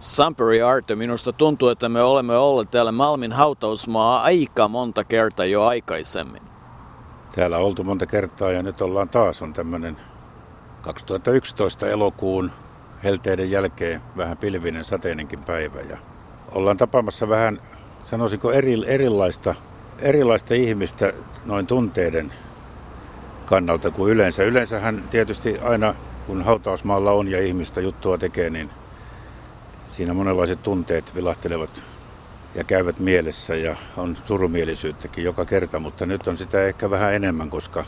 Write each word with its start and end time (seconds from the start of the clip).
Samperi 0.00 0.62
Arte, 0.62 0.96
minusta 0.96 1.32
tuntuu, 1.32 1.68
että 1.68 1.88
me 1.88 2.02
olemme 2.02 2.36
olleet 2.36 2.70
täällä 2.70 2.92
Malmin 2.92 3.32
hautausmaa 3.32 4.22
aika 4.22 4.68
monta 4.68 5.04
kertaa 5.04 5.46
jo 5.46 5.62
aikaisemmin. 5.62 6.42
Täällä 7.34 7.58
on 7.58 7.64
oltu 7.64 7.84
monta 7.84 8.06
kertaa 8.06 8.52
ja 8.52 8.62
nyt 8.62 8.82
ollaan 8.82 9.08
taas 9.08 9.42
on 9.42 9.52
tämmöinen 9.52 9.96
2011 10.82 11.86
elokuun 11.86 12.50
helteiden 13.04 13.50
jälkeen 13.50 14.00
vähän 14.16 14.36
pilvinen 14.36 14.84
sateinenkin 14.84 15.42
päivä 15.42 15.80
ja 15.80 15.98
ollaan 16.52 16.76
tapaamassa 16.76 17.28
vähän, 17.28 17.60
sanoisiko 18.04 18.52
eri, 18.52 18.82
erilaista, 18.86 19.54
erilaista 19.98 20.54
ihmistä 20.54 21.12
noin 21.44 21.66
tunteiden 21.66 22.32
kannalta 23.46 23.90
kuin 23.90 24.12
yleensä. 24.12 24.42
Yleensähän 24.42 25.04
tietysti 25.10 25.58
aina 25.58 25.94
kun 26.26 26.42
hautausmaalla 26.42 27.12
on 27.12 27.28
ja 27.28 27.42
ihmistä 27.42 27.80
juttua 27.80 28.18
tekee, 28.18 28.50
niin 28.50 28.70
siinä 29.90 30.14
monenlaiset 30.14 30.62
tunteet 30.62 31.14
vilahtelevat 31.14 31.82
ja 32.54 32.64
käyvät 32.64 32.98
mielessä 32.98 33.56
ja 33.56 33.76
on 33.96 34.16
surumielisyyttäkin 34.16 35.24
joka 35.24 35.44
kerta, 35.44 35.78
mutta 35.78 36.06
nyt 36.06 36.28
on 36.28 36.36
sitä 36.36 36.62
ehkä 36.64 36.90
vähän 36.90 37.14
enemmän, 37.14 37.50
koska 37.50 37.84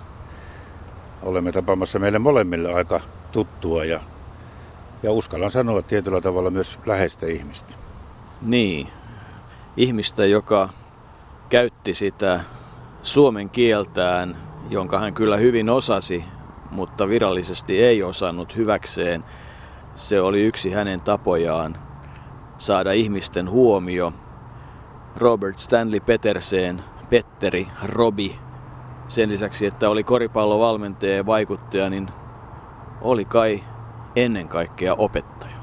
olemme 1.22 1.52
tapaamassa 1.52 1.98
meille 1.98 2.18
molemmille 2.18 2.72
aika 2.72 3.00
tuttua 3.32 3.84
ja, 3.84 4.00
ja 5.02 5.12
uskallan 5.12 5.50
sanoa 5.50 5.82
tietyllä 5.82 6.20
tavalla 6.20 6.50
myös 6.50 6.78
läheistä 6.86 7.26
ihmistä. 7.26 7.74
Niin, 8.42 8.88
ihmistä, 9.76 10.26
joka 10.26 10.68
käytti 11.48 11.94
sitä 11.94 12.40
suomen 13.02 13.50
kieltään, 13.50 14.36
jonka 14.70 14.98
hän 14.98 15.14
kyllä 15.14 15.36
hyvin 15.36 15.70
osasi, 15.70 16.24
mutta 16.70 17.08
virallisesti 17.08 17.82
ei 17.82 18.02
osannut 18.02 18.56
hyväkseen. 18.56 19.24
Se 19.94 20.20
oli 20.20 20.40
yksi 20.40 20.70
hänen 20.70 21.00
tapojaan 21.00 21.91
saada 22.62 22.92
ihmisten 22.92 23.50
huomio. 23.50 24.12
Robert 25.16 25.58
Stanley 25.58 26.00
Petersen, 26.00 26.84
Petteri, 27.10 27.68
Robi, 27.84 28.38
sen 29.08 29.28
lisäksi, 29.28 29.66
että 29.66 29.90
oli 29.90 30.04
koripallovalmentaja 30.04 31.16
ja 31.16 31.26
vaikuttaja, 31.26 31.90
niin 31.90 32.08
oli 33.00 33.24
kai 33.24 33.64
ennen 34.16 34.48
kaikkea 34.48 34.94
opettaja. 34.94 35.56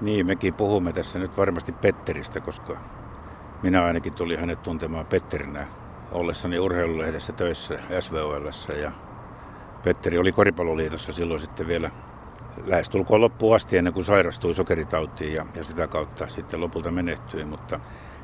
Niin, 0.00 0.26
mekin 0.26 0.54
puhumme 0.54 0.92
tässä 0.92 1.18
nyt 1.18 1.36
varmasti 1.36 1.72
Petteristä, 1.72 2.40
koska 2.40 2.76
minä 3.62 3.84
ainakin 3.84 4.14
tuli 4.14 4.36
hänet 4.36 4.62
tuntemaan 4.62 5.06
Petterinä 5.06 5.66
ollessani 6.12 6.58
urheilulehdessä 6.58 7.32
töissä 7.32 7.78
SVOLssä 8.00 8.72
ja 8.72 8.92
Petteri 9.84 10.18
oli 10.18 10.32
Koripalloliitossa 10.32 11.12
silloin 11.12 11.40
sitten 11.40 11.66
vielä 11.66 11.90
lähestulkoon 12.66 13.20
loppuun 13.20 13.56
asti 13.56 13.76
ennen 13.76 13.92
kuin 13.92 14.04
sairastui 14.04 14.54
sokeritautiin 14.54 15.34
ja, 15.34 15.46
ja 15.54 15.64
sitä 15.64 15.88
kautta 15.88 16.28
sitten 16.28 16.60
lopulta 16.60 16.90
menehtyi. 16.90 17.44
Mutta 17.44 17.80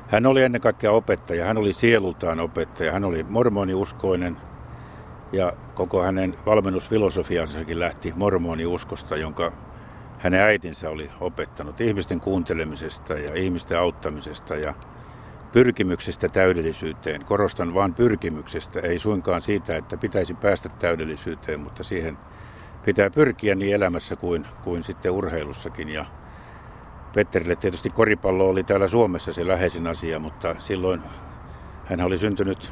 hän 0.07 0.25
oli 0.25 0.43
ennen 0.43 0.61
kaikkea 0.61 0.91
opettaja, 0.91 1.45
hän 1.45 1.57
oli 1.57 1.73
sielultaan 1.73 2.39
opettaja, 2.39 2.91
hän 2.91 3.03
oli 3.03 3.23
mormoniuskoinen 3.29 4.37
ja 5.31 5.53
koko 5.73 6.01
hänen 6.01 6.35
valmennusfilosofiansakin 6.45 7.79
lähti 7.79 8.13
mormoniuskosta, 8.15 9.17
jonka 9.17 9.51
hänen 10.17 10.41
äitinsä 10.41 10.89
oli 10.89 11.11
opettanut 11.19 11.81
ihmisten 11.81 12.19
kuuntelemisesta 12.19 13.13
ja 13.13 13.35
ihmisten 13.35 13.79
auttamisesta 13.79 14.55
ja 14.55 14.73
pyrkimyksestä 15.51 16.29
täydellisyyteen. 16.29 17.25
Korostan 17.25 17.73
vain 17.73 17.93
pyrkimyksestä, 17.93 18.79
ei 18.79 18.99
suinkaan 18.99 19.41
siitä, 19.41 19.77
että 19.77 19.97
pitäisi 19.97 20.33
päästä 20.33 20.69
täydellisyyteen, 20.69 21.59
mutta 21.59 21.83
siihen 21.83 22.17
pitää 22.85 23.09
pyrkiä 23.09 23.55
niin 23.55 23.75
elämässä 23.75 24.15
kuin, 24.15 24.47
kuin 24.63 24.83
sitten 24.83 25.11
urheilussakin. 25.11 25.89
Ja 25.89 26.05
Petterille 27.13 27.55
tietysti 27.55 27.89
koripallo 27.89 28.49
oli 28.49 28.63
täällä 28.63 28.87
Suomessa 28.87 29.33
se 29.33 29.47
läheisin 29.47 29.87
asia, 29.87 30.19
mutta 30.19 30.55
silloin 30.57 31.01
hän 31.85 32.01
oli 32.01 32.17
syntynyt 32.17 32.71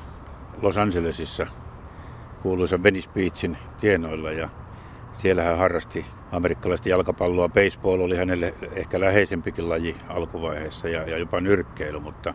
Los 0.61 0.77
Angelesissa 0.77 1.47
kuuluisa 2.41 2.83
Venice 2.83 3.09
Beachin 3.13 3.57
tienoilla 3.79 4.31
ja 4.31 4.49
siellä 5.17 5.43
hän 5.43 5.57
harrasti 5.57 6.05
amerikkalaista 6.31 6.89
jalkapalloa. 6.89 7.49
Baseball 7.49 8.01
oli 8.01 8.17
hänelle 8.17 8.53
ehkä 8.71 8.99
läheisempikin 8.99 9.69
laji 9.69 9.95
alkuvaiheessa 10.09 10.89
ja, 10.89 11.09
ja 11.09 11.17
jopa 11.17 11.41
nyrkkeily, 11.41 11.99
mutta 11.99 12.33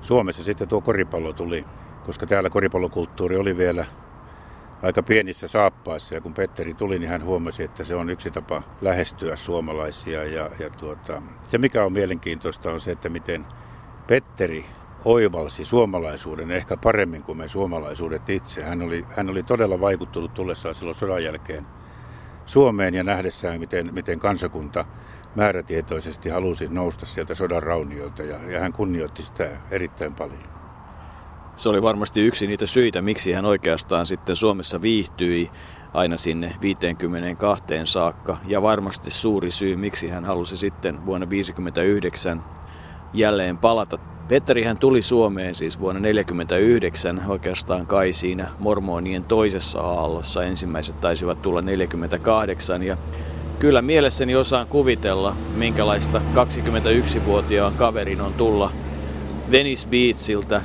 Suomessa 0.00 0.44
sitten 0.44 0.68
tuo 0.68 0.80
koripallo 0.80 1.32
tuli, 1.32 1.64
koska 2.04 2.26
täällä 2.26 2.50
koripallokulttuuri 2.50 3.36
oli 3.36 3.56
vielä 3.56 3.84
aika 4.82 5.02
pienissä 5.02 5.48
saappaissa. 5.48 6.14
Ja 6.14 6.20
kun 6.20 6.34
Petteri 6.34 6.74
tuli, 6.74 6.98
niin 6.98 7.10
hän 7.10 7.24
huomasi, 7.24 7.62
että 7.62 7.84
se 7.84 7.94
on 7.94 8.10
yksi 8.10 8.30
tapa 8.30 8.62
lähestyä 8.80 9.36
suomalaisia. 9.36 10.24
Ja, 10.24 10.50
ja 10.58 10.70
tuota, 10.70 11.22
se, 11.44 11.58
mikä 11.58 11.84
on 11.84 11.92
mielenkiintoista, 11.92 12.72
on 12.72 12.80
se, 12.80 12.92
että 12.92 13.08
miten 13.08 13.46
Petteri 14.06 14.66
oivalsi 15.04 15.64
suomalaisuuden 15.64 16.50
ehkä 16.50 16.76
paremmin 16.76 17.22
kuin 17.22 17.38
me 17.38 17.48
suomalaisuudet 17.48 18.30
itse. 18.30 18.62
Hän 18.62 18.82
oli, 18.82 19.06
hän 19.16 19.30
oli 19.30 19.42
todella 19.42 19.80
vaikuttunut 19.80 20.34
tullessaan 20.34 20.74
silloin 20.74 20.96
sodan 20.96 21.24
jälkeen 21.24 21.66
Suomeen 22.46 22.94
ja 22.94 23.04
nähdessään, 23.04 23.60
miten, 23.60 23.94
miten 23.94 24.18
kansakunta 24.18 24.84
määrätietoisesti 25.34 26.28
halusi 26.28 26.68
nousta 26.68 27.06
sieltä 27.06 27.34
sodan 27.34 27.62
raunioilta 27.62 28.22
ja, 28.22 28.36
ja 28.50 28.60
hän 28.60 28.72
kunnioitti 28.72 29.22
sitä 29.22 29.48
erittäin 29.70 30.14
paljon. 30.14 30.59
Se 31.60 31.68
oli 31.68 31.82
varmasti 31.82 32.20
yksi 32.20 32.46
niitä 32.46 32.66
syitä, 32.66 33.02
miksi 33.02 33.32
hän 33.32 33.44
oikeastaan 33.44 34.06
sitten 34.06 34.36
Suomessa 34.36 34.82
viihtyi 34.82 35.50
aina 35.94 36.16
sinne 36.16 36.54
52 36.60 37.64
saakka. 37.84 38.36
Ja 38.46 38.62
varmasti 38.62 39.10
suuri 39.10 39.50
syy, 39.50 39.76
miksi 39.76 40.08
hän 40.08 40.24
halusi 40.24 40.56
sitten 40.56 41.06
vuonna 41.06 41.26
1959 41.26 42.44
jälleen 43.14 43.58
palata. 43.58 43.98
Petteri 44.28 44.62
hän 44.62 44.78
tuli 44.78 45.02
Suomeen 45.02 45.54
siis 45.54 45.80
vuonna 45.80 46.00
1949 46.00 47.22
oikeastaan 47.28 47.86
kai 47.86 48.12
siinä 48.12 48.48
mormonien 48.58 49.24
toisessa 49.24 49.80
aallossa. 49.80 50.44
Ensimmäiset 50.44 51.00
taisivat 51.00 51.42
tulla 51.42 51.62
48 51.62 52.82
ja 52.82 52.96
kyllä 53.58 53.82
mielessäni 53.82 54.36
osaan 54.36 54.66
kuvitella, 54.66 55.36
minkälaista 55.54 56.22
21-vuotiaan 56.34 57.74
kaverin 57.74 58.20
on 58.20 58.32
tulla 58.32 58.72
Venice 59.50 59.88
Beachiltä 59.88 60.62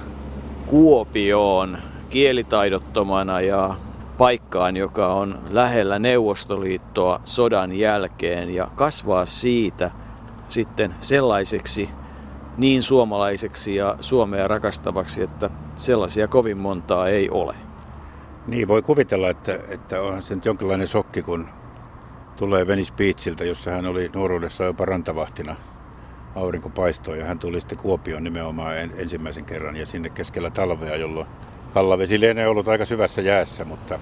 Kuopioon 0.68 1.78
kielitaidottomana 2.10 3.42
ja 3.42 3.76
paikkaan, 4.18 4.78
joka 4.78 5.14
on 5.14 5.40
lähellä 5.50 6.00
Neuvostoliittoa 6.00 7.22
sodan 7.24 7.72
jälkeen 7.72 8.56
ja 8.56 8.68
kasvaa 8.76 9.26
siitä 9.26 9.92
sitten 10.48 10.96
sellaiseksi 11.00 11.90
niin 12.58 12.84
suomalaiseksi 12.84 13.76
ja 13.76 13.98
Suomea 14.00 14.48
rakastavaksi, 14.48 15.22
että 15.22 15.50
sellaisia 15.76 16.28
kovin 16.28 16.58
montaa 16.58 17.08
ei 17.08 17.30
ole. 17.30 17.56
Niin, 18.48 18.68
voi 18.68 18.82
kuvitella, 18.82 19.30
että, 19.30 19.60
että 19.68 20.02
onhan 20.02 20.22
se 20.22 20.36
nyt 20.36 20.46
jonkinlainen 20.46 20.88
sokki, 20.88 21.22
kun 21.22 21.50
tulee 22.38 22.68
Venice 22.68 22.94
Beachiltä, 22.94 23.44
jossa 23.44 23.72
hän 23.72 23.86
oli 23.86 24.10
nuoruudessa 24.16 24.64
jopa 24.64 24.86
rantavahtina. 24.86 25.56
Aurinko 26.36 26.70
paistoi 26.70 27.20
ja 27.20 27.26
hän 27.26 27.40
tuli 27.40 27.60
sitten 27.60 27.78
Kuopioon 27.78 28.24
nimenomaan 28.24 28.78
ensimmäisen 28.78 29.46
kerran 29.46 29.76
ja 29.76 29.86
sinne 29.86 30.10
keskellä 30.10 30.50
talvea, 30.50 30.96
jolloin 30.96 31.28
kallavesi 31.74 32.20
lienee 32.20 32.48
ollut 32.48 32.68
aika 32.68 32.86
syvässä 32.86 33.22
jäässä, 33.22 33.66
mutta 33.66 34.00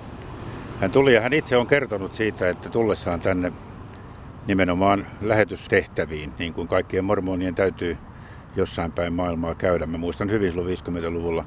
hän 0.80 0.92
tuli 0.92 1.14
ja 1.14 1.22
hän 1.22 1.34
itse 1.34 1.58
on 1.58 1.68
kertonut 1.68 2.16
siitä, 2.16 2.50
että 2.50 2.70
tullessaan 2.70 3.22
tänne 3.22 3.52
nimenomaan 4.48 5.08
lähetystehtäviin, 5.22 6.34
niin 6.40 6.54
kuin 6.54 6.68
kaikkien 6.68 7.06
mormonien 7.06 7.56
täytyy 7.56 7.98
jossain 8.56 8.92
päin 8.92 9.14
maailmaa 9.14 9.56
käydä. 9.56 9.86
Mä 9.86 9.98
muistan 9.98 10.32
hyvin 10.32 10.52
silloin 10.52 10.78
50-luvulla 10.78 11.46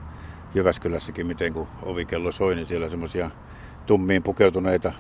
Jyväskylässäkin, 0.55 1.27
miten 1.27 1.53
kun 1.53 1.69
ovikello 1.83 2.33
soi, 2.33 2.55
niin 2.55 2.67
siellä 2.67 2.89
semmoisia 2.89 3.31
tummiin 3.87 4.23
pukeutuneita 4.23 4.93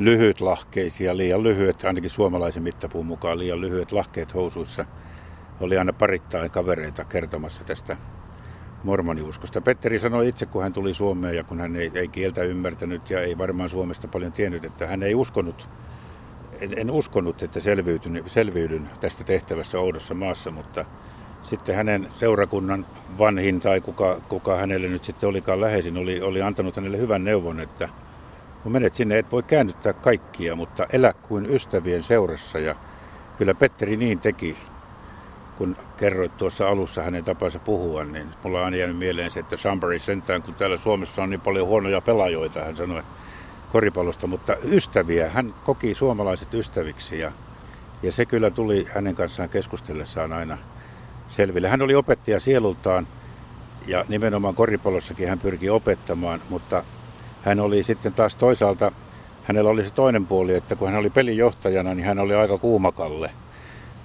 lyhytlahkeisia, 0.00 1.16
liian 1.16 1.42
lyhyet, 1.42 1.84
ainakin 1.84 2.10
suomalaisen 2.10 2.62
mittapuun 2.62 3.06
mukaan 3.06 3.38
liian 3.38 3.60
lyhyet 3.60 3.92
lahkeet 3.92 4.34
housuissa. 4.34 4.84
Oli 5.60 5.78
aina 5.78 5.92
parittain 5.92 6.50
kavereita 6.50 7.04
kertomassa 7.04 7.64
tästä 7.64 7.96
mormoniuskosta. 8.84 9.60
Petteri 9.60 9.98
sanoi 9.98 10.28
itse, 10.28 10.46
kun 10.46 10.62
hän 10.62 10.72
tuli 10.72 10.94
Suomeen 10.94 11.36
ja 11.36 11.44
kun 11.44 11.60
hän 11.60 11.76
ei, 11.76 11.90
ei 11.94 12.08
kieltä 12.08 12.42
ymmärtänyt 12.42 13.10
ja 13.10 13.20
ei 13.20 13.38
varmaan 13.38 13.68
Suomesta 13.68 14.08
paljon 14.08 14.32
tiennyt, 14.32 14.64
että 14.64 14.86
hän 14.86 15.02
ei 15.02 15.14
uskonut, 15.14 15.68
en, 16.60 16.78
en 16.78 16.90
uskonut, 16.90 17.42
että 17.42 17.60
selviydyn, 17.60 18.24
selviydyn 18.26 18.90
tästä 19.00 19.24
tehtävässä 19.24 19.78
oudossa 19.78 20.14
maassa, 20.14 20.50
mutta 20.50 20.84
sitten 21.42 21.74
hänen 21.74 22.08
seurakunnan 22.14 22.86
vanhin 23.18 23.60
tai 23.60 23.80
kuka, 23.80 24.20
kuka 24.28 24.56
hänelle 24.56 24.88
nyt 24.88 25.04
sitten 25.04 25.28
olikaan 25.28 25.60
läheisin, 25.60 25.96
oli, 25.96 26.20
oli 26.20 26.42
antanut 26.42 26.76
hänelle 26.76 26.98
hyvän 26.98 27.24
neuvon, 27.24 27.60
että 27.60 27.88
kun 28.62 28.72
menet 28.72 28.94
sinne, 28.94 29.18
et 29.18 29.32
voi 29.32 29.42
käännyttää 29.42 29.92
kaikkia, 29.92 30.56
mutta 30.56 30.86
elä 30.92 31.12
kuin 31.12 31.46
ystävien 31.46 32.02
seurassa. 32.02 32.58
Ja 32.58 32.74
kyllä 33.38 33.54
Petteri 33.54 33.96
niin 33.96 34.18
teki, 34.18 34.56
kun 35.58 35.76
kerroit 35.96 36.36
tuossa 36.36 36.68
alussa 36.68 37.02
hänen 37.02 37.24
tapansa 37.24 37.58
puhua, 37.58 38.04
niin 38.04 38.26
mulla 38.42 38.64
on 38.64 38.74
jäänyt 38.74 38.98
mieleen 38.98 39.30
se, 39.30 39.40
että 39.40 39.56
Sunbury 39.56 39.98
sentään, 39.98 40.42
kun 40.42 40.54
täällä 40.54 40.76
Suomessa 40.76 41.22
on 41.22 41.30
niin 41.30 41.40
paljon 41.40 41.66
huonoja 41.66 42.00
pelaajoita, 42.00 42.64
hän 42.64 42.76
sanoi 42.76 43.02
koripallosta, 43.72 44.26
mutta 44.26 44.56
ystäviä, 44.64 45.30
hän 45.30 45.54
koki 45.64 45.94
suomalaiset 45.94 46.54
ystäviksi 46.54 47.18
ja 47.18 47.32
Ja 48.02 48.12
se 48.12 48.26
kyllä 48.26 48.50
tuli 48.50 48.88
hänen 48.94 49.14
kanssaan 49.14 49.48
keskustellessaan 49.48 50.32
aina 50.32 50.58
selville. 51.28 51.68
Hän 51.68 51.82
oli 51.82 51.94
opettaja 51.94 52.40
sielultaan 52.40 53.06
ja 53.86 54.04
nimenomaan 54.08 54.54
koripallossakin 54.54 55.28
hän 55.28 55.38
pyrki 55.38 55.70
opettamaan, 55.70 56.40
mutta 56.48 56.84
hän 57.42 57.60
oli 57.60 57.82
sitten 57.82 58.12
taas 58.12 58.34
toisaalta, 58.34 58.92
hänellä 59.44 59.70
oli 59.70 59.84
se 59.84 59.90
toinen 59.90 60.26
puoli, 60.26 60.54
että 60.54 60.76
kun 60.76 60.88
hän 60.88 60.98
oli 60.98 61.10
pelinjohtajana, 61.10 61.94
niin 61.94 62.06
hän 62.06 62.18
oli 62.18 62.34
aika 62.34 62.58
kuumakalle. 62.58 63.30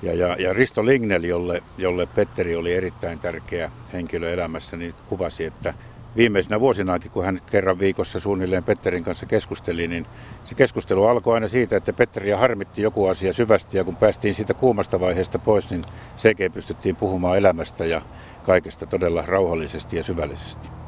Ja, 0.02 0.14
ja, 0.14 0.36
ja 0.40 0.54
Risto 0.54 0.86
Lignel, 0.86 1.24
jolle, 1.24 1.64
jolle 1.78 2.06
Petteri 2.06 2.56
oli 2.56 2.74
erittäin 2.74 3.20
tärkeä 3.20 3.72
henkilö 3.94 4.34
elämässä, 4.34 4.78
niin 4.78 4.94
kuvasi, 5.10 5.46
että 5.46 5.74
viimeisenä 6.16 6.60
vuosinakin, 6.60 7.12
kun 7.12 7.26
hän 7.26 7.42
kerran 7.52 7.80
viikossa 7.80 8.20
suunnilleen 8.20 8.64
Petterin 8.64 9.04
kanssa 9.04 9.26
keskusteli, 9.26 9.88
niin 9.88 10.06
se 10.44 10.56
keskustelu 10.56 11.06
alkoi 11.06 11.34
aina 11.34 11.48
siitä, 11.48 11.78
että 11.78 11.94
Petteriä 11.94 12.38
harmitti 12.38 12.82
joku 12.82 13.08
asia 13.08 13.34
syvästi 13.34 13.78
ja 13.78 13.84
kun 13.84 13.96
päästiin 13.96 14.36
siitä 14.36 14.54
kuumasta 14.54 15.00
vaiheesta 15.00 15.40
pois, 15.40 15.70
niin 15.70 15.86
sekin 16.16 16.52
pystyttiin 16.52 16.96
puhumaan 16.96 17.38
elämästä 17.38 17.86
ja 17.86 18.02
kaikesta 18.44 18.86
todella 18.86 19.24
rauhallisesti 19.28 19.98
ja 19.98 20.04
syvällisesti. 20.04 20.85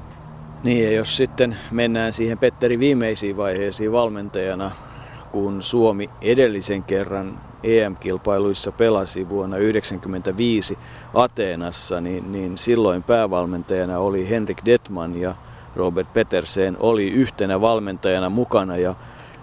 Niin 0.68 0.84
ja 0.84 0.92
jos 0.92 1.18
sitten 1.18 1.58
mennään 1.72 2.14
siihen 2.14 2.38
Petteri 2.38 2.80
viimeisiin 2.80 3.38
vaiheisiin 3.38 3.92
valmentajana, 3.92 4.72
kun 5.32 5.64
Suomi 5.64 6.10
edellisen 6.22 6.84
kerran 6.84 7.40
EM-kilpailuissa 7.64 8.72
pelasi 8.72 9.30
vuonna 9.30 9.56
1995 9.56 10.78
Ateenassa, 11.14 12.02
niin, 12.02 12.32
niin 12.32 12.58
silloin 12.58 13.04
päävalmentajana 13.04 14.00
oli 14.00 14.30
Henrik 14.30 14.58
Detman 14.66 15.22
ja 15.22 15.36
Robert 15.76 16.14
Petersen 16.14 16.78
oli 16.80 17.12
yhtenä 17.12 17.62
valmentajana 17.62 18.30
mukana. 18.30 18.78
Ja 18.78 18.96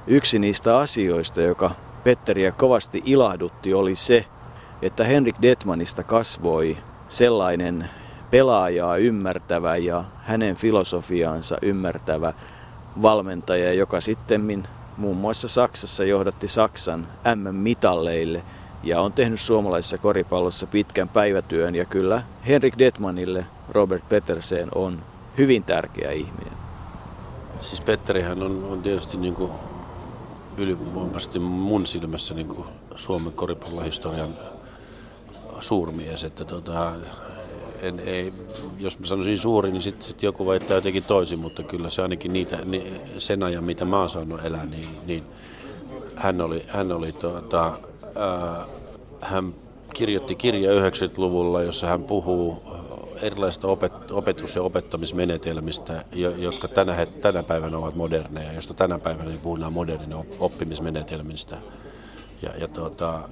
yksi 0.06 0.38
niistä 0.38 0.79
asioista, 0.79 1.41
joka 1.41 1.71
Petteriä 2.03 2.53
kovasti 2.53 3.03
ilahdutti, 3.05 3.75
oli 3.75 3.94
se, 3.94 4.25
että 4.82 5.05
Henrik 5.05 5.37
Detmanista 5.43 6.03
kasvoi 6.03 6.76
sellainen 7.09 7.91
pelaajaa 8.34 8.96
ymmärtävä 8.96 9.76
ja 9.76 10.04
hänen 10.22 10.56
filosofiaansa 10.56 11.56
ymmärtävä 11.62 12.32
valmentaja, 13.02 13.72
joka 13.72 14.00
sitten 14.00 14.66
muun 14.96 15.16
muassa 15.16 15.48
Saksassa 15.48 16.04
johdatti 16.04 16.48
Saksan 16.48 17.06
M-mitalleille 17.34 18.42
ja 18.82 19.00
on 19.00 19.12
tehnyt 19.12 19.40
suomalaisessa 19.40 19.98
koripallossa 19.98 20.66
pitkän 20.66 21.08
päivätyön 21.08 21.75
ja 21.75 21.84
kyllä 21.84 22.22
Henrik 22.48 22.78
Detmanille 22.78 23.46
Robert 23.69 24.08
Petersen 24.08 24.69
on 24.75 25.02
hyvin 25.38 25.64
tärkeä 25.64 26.10
ihminen. 26.10 26.52
Siis 27.60 27.80
Petterihän 27.80 28.42
on, 28.42 28.64
on 28.70 28.82
tietysti 28.82 29.16
niin 29.16 29.34
kuin 29.34 29.50
ylivoimaisesti 30.56 31.38
mun 31.38 31.87
silmässä 31.87 32.34
niin 32.34 32.48
kuin 32.48 32.66
Suomen 32.94 33.32
koripallohistorian 33.32 34.34
suurmies, 35.60 36.25
että 36.25 36.44
tota, 36.44 36.92
en, 37.84 38.00
ei, 38.00 38.32
jos 38.78 38.98
mä 38.98 39.06
sanoisin 39.06 39.38
suuri, 39.38 39.70
niin 39.70 39.82
sitten 39.82 40.06
sit 40.06 40.22
joku 40.22 40.46
väittää 40.46 40.75
jotenkin 40.75 41.04
toisin, 41.04 41.38
mutta 41.38 41.62
kyllä 41.62 41.90
se 41.90 42.02
ainakin 42.02 42.32
niitä, 42.32 42.64
ni, 42.64 42.92
sen 43.19 43.42
ajan, 43.42 43.64
mitä 43.64 43.84
mä 43.84 44.00
oon 44.00 44.10
saanut 44.10 44.44
elää, 44.44 44.66
niin, 44.66 44.88
niin 45.06 45.25
hän 46.16 46.40
oli, 46.40 46.62
hän, 46.69 46.92
oli 46.92 47.12
tuota, 47.12 47.78
ää, 48.16 48.64
hän 49.20 49.54
kirjoitti 49.94 50.34
kirja 50.34 50.70
90-luvulla, 50.81 51.62
jossa 51.62 51.86
hän 51.86 52.02
puhuu 52.02 52.62
erilaisista 53.22 53.69
opet, 53.69 54.10
opetus- 54.10 54.56
ja 54.56 54.62
opettamismenetelmistä, 54.62 56.04
jotka 56.38 56.69
tänä, 56.69 57.06
tänä 57.06 57.42
päivänä 57.42 57.78
ovat 57.78 57.94
moderneja, 57.94 58.52
josta 58.52 58.75
tänä 58.75 58.98
päivänä 58.98 59.30
puhutaan 59.42 59.72
modernin 59.72 60.14
oppimismenetelmistä 60.40 61.56
ja, 62.42 62.50
ja 62.58 62.69
tuota, 62.69 63.28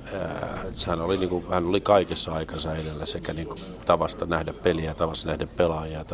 hän, 0.87 1.01
oli, 1.01 1.17
niin 1.17 1.29
kuin, 1.29 1.47
hän 1.51 1.67
oli 1.67 1.81
kaikessa 1.81 2.33
aikansa 2.33 2.75
edellä 2.75 3.07
sekä 3.07 3.33
niin 3.33 3.49
kuin, 3.49 3.61
tavasta 3.87 4.27
nähdä 4.27 4.53
peliä, 4.53 4.95
tavassa 4.95 5.29
nähdä 5.29 5.47
pelaajia, 5.47 6.05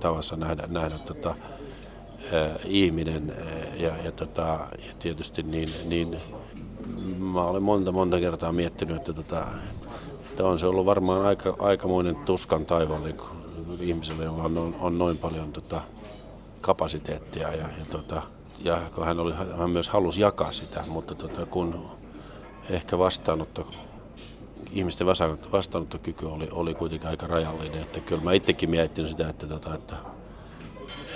tavassa 0.00 0.36
nähdä, 0.36 0.64
nähdä 0.66 0.98
tota, 0.98 1.34
ää, 2.32 2.48
ihminen 2.64 3.36
ja, 3.76 3.96
ja, 4.04 4.12
tota, 4.12 4.42
ja 4.86 4.94
tietysti 4.98 5.42
niin, 5.42 5.68
niin 5.86 6.16
mä 7.18 7.44
olen 7.44 7.62
monta 7.62 7.92
monta 7.92 8.20
kertaa 8.20 8.52
miettinyt, 8.52 8.96
että, 8.96 9.12
tota, 9.12 9.46
että 10.30 10.44
on 10.44 10.58
se 10.58 10.66
ollut 10.66 10.86
varmaan 10.86 11.26
aika, 11.26 11.56
aikamoinen 11.58 12.16
tuskan 12.16 12.66
taivaalla 12.66 13.06
niin 13.06 13.80
ihmiselle, 13.80 14.24
jolla 14.24 14.42
on, 14.42 14.58
on, 14.58 14.76
on 14.80 14.98
noin 14.98 15.18
paljon 15.18 15.52
tota, 15.52 15.80
kapasiteettia 16.60 17.48
ja, 17.48 17.68
ja, 17.78 17.84
tota, 17.90 18.22
ja 18.58 18.80
hän, 19.04 19.20
oli, 19.20 19.34
hän 19.58 19.70
myös 19.70 19.88
halusi 19.88 20.20
jakaa 20.20 20.52
sitä, 20.52 20.84
mutta 20.88 21.14
tota, 21.14 21.46
kun 21.46 21.97
ehkä 22.70 22.98
vastaanotto, 22.98 23.70
ihmisten 24.72 25.06
vastaanottokyky 25.52 26.26
oli, 26.26 26.48
oli 26.52 26.74
kuitenkin 26.74 27.08
aika 27.08 27.26
rajallinen. 27.26 27.82
Että 27.82 28.00
kyllä 28.00 28.22
mä 28.22 28.32
itsekin 28.32 28.70
miettinyt 28.70 29.10
sitä, 29.10 29.28
että, 29.28 29.46
tota, 29.46 29.74
että, 29.74 29.96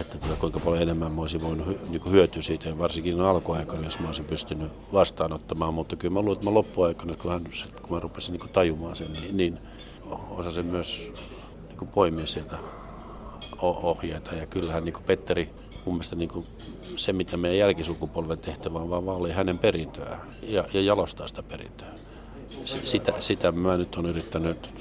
että 0.00 0.18
tota, 0.18 0.36
kuinka 0.36 0.60
paljon 0.60 0.82
enemmän 0.82 1.12
mä 1.12 1.20
olisin 1.20 1.42
voinut 1.42 1.90
niin 1.90 2.10
hyötyä 2.10 2.42
siitä, 2.42 2.68
ja 2.68 2.78
varsinkin 2.78 3.20
alkuaikana, 3.20 3.84
jos 3.84 3.98
mä 3.98 4.06
olisin 4.06 4.24
pystynyt 4.24 4.72
vastaanottamaan. 4.92 5.74
Mutta 5.74 5.96
kyllä 5.96 6.14
mä 6.14 6.20
luulen, 6.20 6.32
että 6.32 6.44
mä 6.44 6.54
loppuaikana, 6.54 7.14
kun, 7.14 7.32
hän, 7.32 7.44
kun 7.82 7.96
mä 7.96 8.00
rupesin 8.00 8.32
niin 8.32 8.48
tajumaan 8.52 8.96
sen, 8.96 9.12
niin, 9.12 9.36
niin 9.36 9.58
osasin 10.30 10.66
myös 10.66 11.12
niin 11.68 11.88
poimia 11.88 12.26
sieltä 12.26 12.58
ohjeita. 13.62 14.34
Ja 14.34 14.46
kyllähän 14.46 14.84
niin 14.84 14.94
Petteri 15.06 15.50
mun 15.84 15.94
mielestä 15.94 16.16
niin 16.16 16.28
kuin 16.28 16.46
se, 16.96 17.12
mitä 17.12 17.36
meidän 17.36 17.58
jälkisukupolven 17.58 18.38
tehtävä 18.38 18.78
on, 18.78 18.90
vaan 18.90 19.06
vaalia 19.06 19.34
hänen 19.34 19.58
perintöään 19.58 20.20
ja, 20.42 20.64
ja 20.74 20.80
jalostaa 20.80 21.28
sitä 21.28 21.42
perintöä. 21.42 21.88
Sitä, 22.64 23.12
sitä 23.20 23.52
mä 23.52 23.76
nyt 23.76 23.94
on 23.94 24.06
yrittänyt 24.06 24.74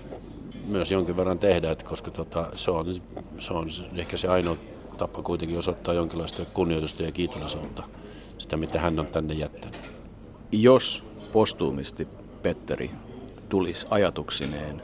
myös 0.67 0.91
jonkin 0.91 1.17
verran 1.17 1.39
tehdä, 1.39 1.71
että 1.71 1.85
koska 1.85 2.11
tota, 2.11 2.49
se, 2.55 2.71
on, 2.71 3.01
se 3.39 3.53
on 3.53 3.67
ehkä 3.95 4.17
se 4.17 4.27
ainoa 4.27 4.57
tapa 4.97 5.23
kuitenkin 5.23 5.57
osoittaa 5.57 5.93
jonkinlaista 5.93 6.45
kunnioitusta 6.45 7.03
ja 7.03 7.11
kiitollisuutta 7.11 7.83
sitä, 8.37 8.57
mitä 8.57 8.79
hän 8.79 8.99
on 8.99 9.07
tänne 9.07 9.33
jättänyt. 9.33 9.91
Jos 10.51 11.03
postuumisti 11.33 12.07
Petteri 12.41 12.91
tulisi 13.49 13.87
ajatuksineen, 13.89 14.81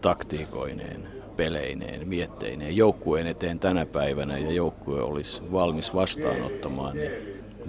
taktiikoineen, 0.00 1.23
peleineen, 1.36 2.08
mietteineen 2.08 2.76
joukkueen 2.76 3.26
eteen 3.26 3.58
tänä 3.58 3.86
päivänä 3.86 4.38
ja 4.38 4.52
joukkue 4.52 5.02
olisi 5.02 5.42
valmis 5.52 5.94
vastaanottamaan, 5.94 6.96
niin 6.96 7.12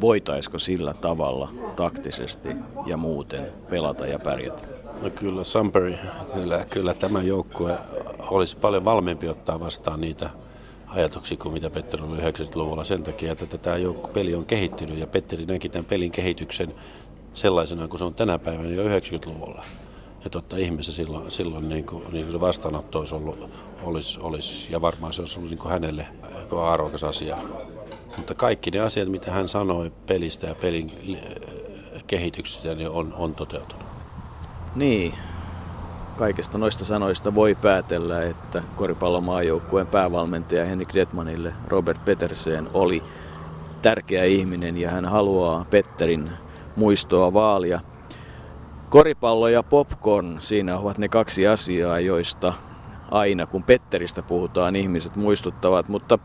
voitaisiko 0.01 0.59
sillä 0.59 0.93
tavalla 0.93 1.49
taktisesti 1.75 2.49
ja 2.85 2.97
muuten 2.97 3.51
pelata 3.69 4.07
ja 4.07 4.19
pärjätä? 4.19 4.63
No 5.01 5.09
kyllä, 5.09 5.43
Sunbury, 5.43 5.95
kyllä, 6.33 6.65
kyllä 6.69 6.93
tämä 6.93 7.21
joukkue 7.21 7.77
olisi 8.29 8.57
paljon 8.57 8.85
valmiimpi 8.85 9.27
ottaa 9.27 9.59
vastaan 9.59 10.01
niitä 10.01 10.29
ajatuksia 10.87 11.37
kuin 11.37 11.53
mitä 11.53 11.69
Petteri 11.69 12.03
oli 12.03 12.17
90-luvulla 12.17 12.83
sen 12.83 13.03
takia, 13.03 13.31
että 13.31 13.57
tämä 13.57 13.75
peli 14.13 14.35
on 14.35 14.45
kehittynyt 14.45 14.97
ja 14.97 15.07
Petteri 15.07 15.45
näki 15.45 15.69
tämän 15.69 15.85
pelin 15.85 16.11
kehityksen 16.11 16.73
sellaisena 17.33 17.87
kuin 17.87 17.99
se 17.99 18.05
on 18.05 18.13
tänä 18.13 18.39
päivänä 18.39 18.69
jo 18.69 18.83
90-luvulla 18.83 19.63
ja 20.25 20.29
totta 20.29 20.57
ihmeessä 20.57 20.93
silloin, 20.93 21.31
silloin 21.31 21.69
niin 21.69 21.85
kuin, 21.85 22.03
niin 22.11 22.25
kuin 22.25 22.31
se 22.31 22.39
vastaanotto 22.39 22.99
olisi 22.99 23.15
ollut, 23.15 23.49
olisi, 23.83 24.19
olisi, 24.19 24.67
ja 24.69 24.81
varmaan 24.81 25.13
se 25.13 25.21
olisi 25.21 25.37
ollut 25.37 25.49
niin 25.49 25.59
kuin 25.59 25.71
hänelle 25.71 26.07
arvokas 26.67 27.03
asia. 27.03 27.37
Mutta 28.17 28.33
kaikki 28.33 28.71
ne 28.71 28.79
asiat, 28.79 29.09
mitä 29.09 29.31
hän 29.31 29.49
sanoi 29.49 29.91
pelistä 30.07 30.47
ja 30.47 30.55
pelin 30.55 30.91
kehityksestä, 32.07 32.75
niin 32.75 32.89
on, 32.89 33.13
on 33.13 33.35
toteutunut. 33.35 33.85
Niin, 34.75 35.13
kaikesta 36.17 36.57
noista 36.57 36.85
sanoista 36.85 37.35
voi 37.35 37.55
päätellä, 37.55 38.23
että 38.23 38.63
koripallomaajoukkueen 38.75 39.87
päävalmentaja 39.87 40.65
Henrik 40.65 40.93
Detmanille 40.93 41.53
Robert 41.67 42.05
Petersen 42.05 42.69
oli 42.73 43.03
tärkeä 43.81 44.23
ihminen 44.23 44.77
ja 44.77 44.91
hän 44.91 45.05
haluaa 45.05 45.65
Petterin 45.69 46.29
muistoa 46.75 47.33
vaalia– 47.33 47.79
Koripallo 48.95 49.47
ja 49.47 49.63
popcorn, 49.63 50.37
siinä 50.39 50.77
ovat 50.77 50.97
ne 50.97 51.07
kaksi 51.09 51.47
asiaa, 51.47 51.99
joista 51.99 52.53
aina 53.11 53.45
kun 53.45 53.63
Petteristä 53.63 54.21
puhutaan, 54.21 54.75
ihmiset 54.75 55.15
muistuttavat. 55.15 55.89
Mutta 55.89 56.19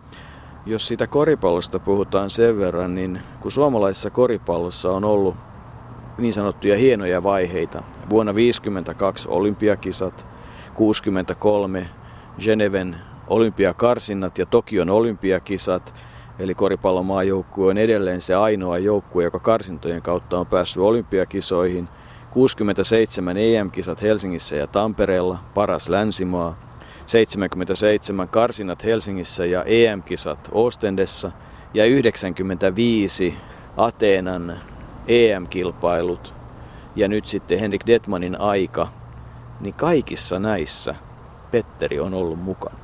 jos 0.66 0.86
siitä 0.86 1.06
koripallosta 1.06 1.78
puhutaan 1.78 2.30
sen 2.30 2.58
verran, 2.58 2.94
niin 2.94 3.20
kun 3.40 3.50
suomalaisessa 3.50 4.10
koripallossa 4.10 4.90
on 4.90 5.04
ollut 5.04 5.34
niin 6.18 6.34
sanottuja 6.34 6.76
hienoja 6.76 7.22
vaiheita. 7.22 7.82
Vuonna 8.10 8.32
1952 8.32 9.28
olympiakisat, 9.28 10.26
63 10.74 11.90
Geneven 12.38 12.96
olympiakarsinnat 13.28 14.38
ja 14.38 14.46
Tokion 14.46 14.90
olympiakisat. 14.90 15.94
Eli 16.38 16.54
koripallomaajoukkue 16.54 17.70
on 17.70 17.78
edelleen 17.78 18.20
se 18.20 18.34
ainoa 18.34 18.78
joukkue, 18.78 19.24
joka 19.24 19.38
karsintojen 19.38 20.02
kautta 20.02 20.38
on 20.38 20.46
päässyt 20.46 20.82
olympiakisoihin– 20.82 21.88
67 22.30 23.36
EM-kisat 23.36 24.02
Helsingissä 24.02 24.56
ja 24.56 24.66
Tampereella, 24.66 25.38
paras 25.54 25.88
länsimaa. 25.88 26.70
77 27.06 28.28
karsinat 28.28 28.84
Helsingissä 28.84 29.44
ja 29.44 29.64
EM-kisat 29.64 30.48
Ostendessa 30.52 31.32
ja 31.74 31.84
95 31.84 33.34
Ateenan 33.76 34.60
EM-kilpailut 35.08 36.34
ja 36.96 37.08
nyt 37.08 37.26
sitten 37.26 37.58
Henrik 37.58 37.86
Detmanin 37.86 38.40
aika, 38.40 38.88
niin 39.60 39.74
kaikissa 39.74 40.38
näissä 40.38 40.94
Petteri 41.50 42.00
on 42.00 42.14
ollut 42.14 42.42
mukana. 42.42 42.78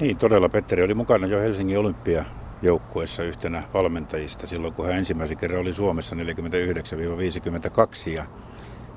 Niin, 0.00 0.18
todella 0.18 0.48
Petteri 0.48 0.82
oli 0.82 0.94
mukana 0.94 1.26
jo 1.26 1.40
Helsingin 1.40 1.78
olympiajoukkueessa 1.78 3.22
yhtenä 3.22 3.62
valmentajista 3.74 4.46
silloin, 4.46 4.74
kun 4.74 4.86
hän 4.86 4.96
ensimmäisen 4.96 5.36
kerran 5.36 5.60
oli 5.60 5.74
Suomessa 5.74 6.16
49-52. 6.16 6.18
Ja 8.10 8.24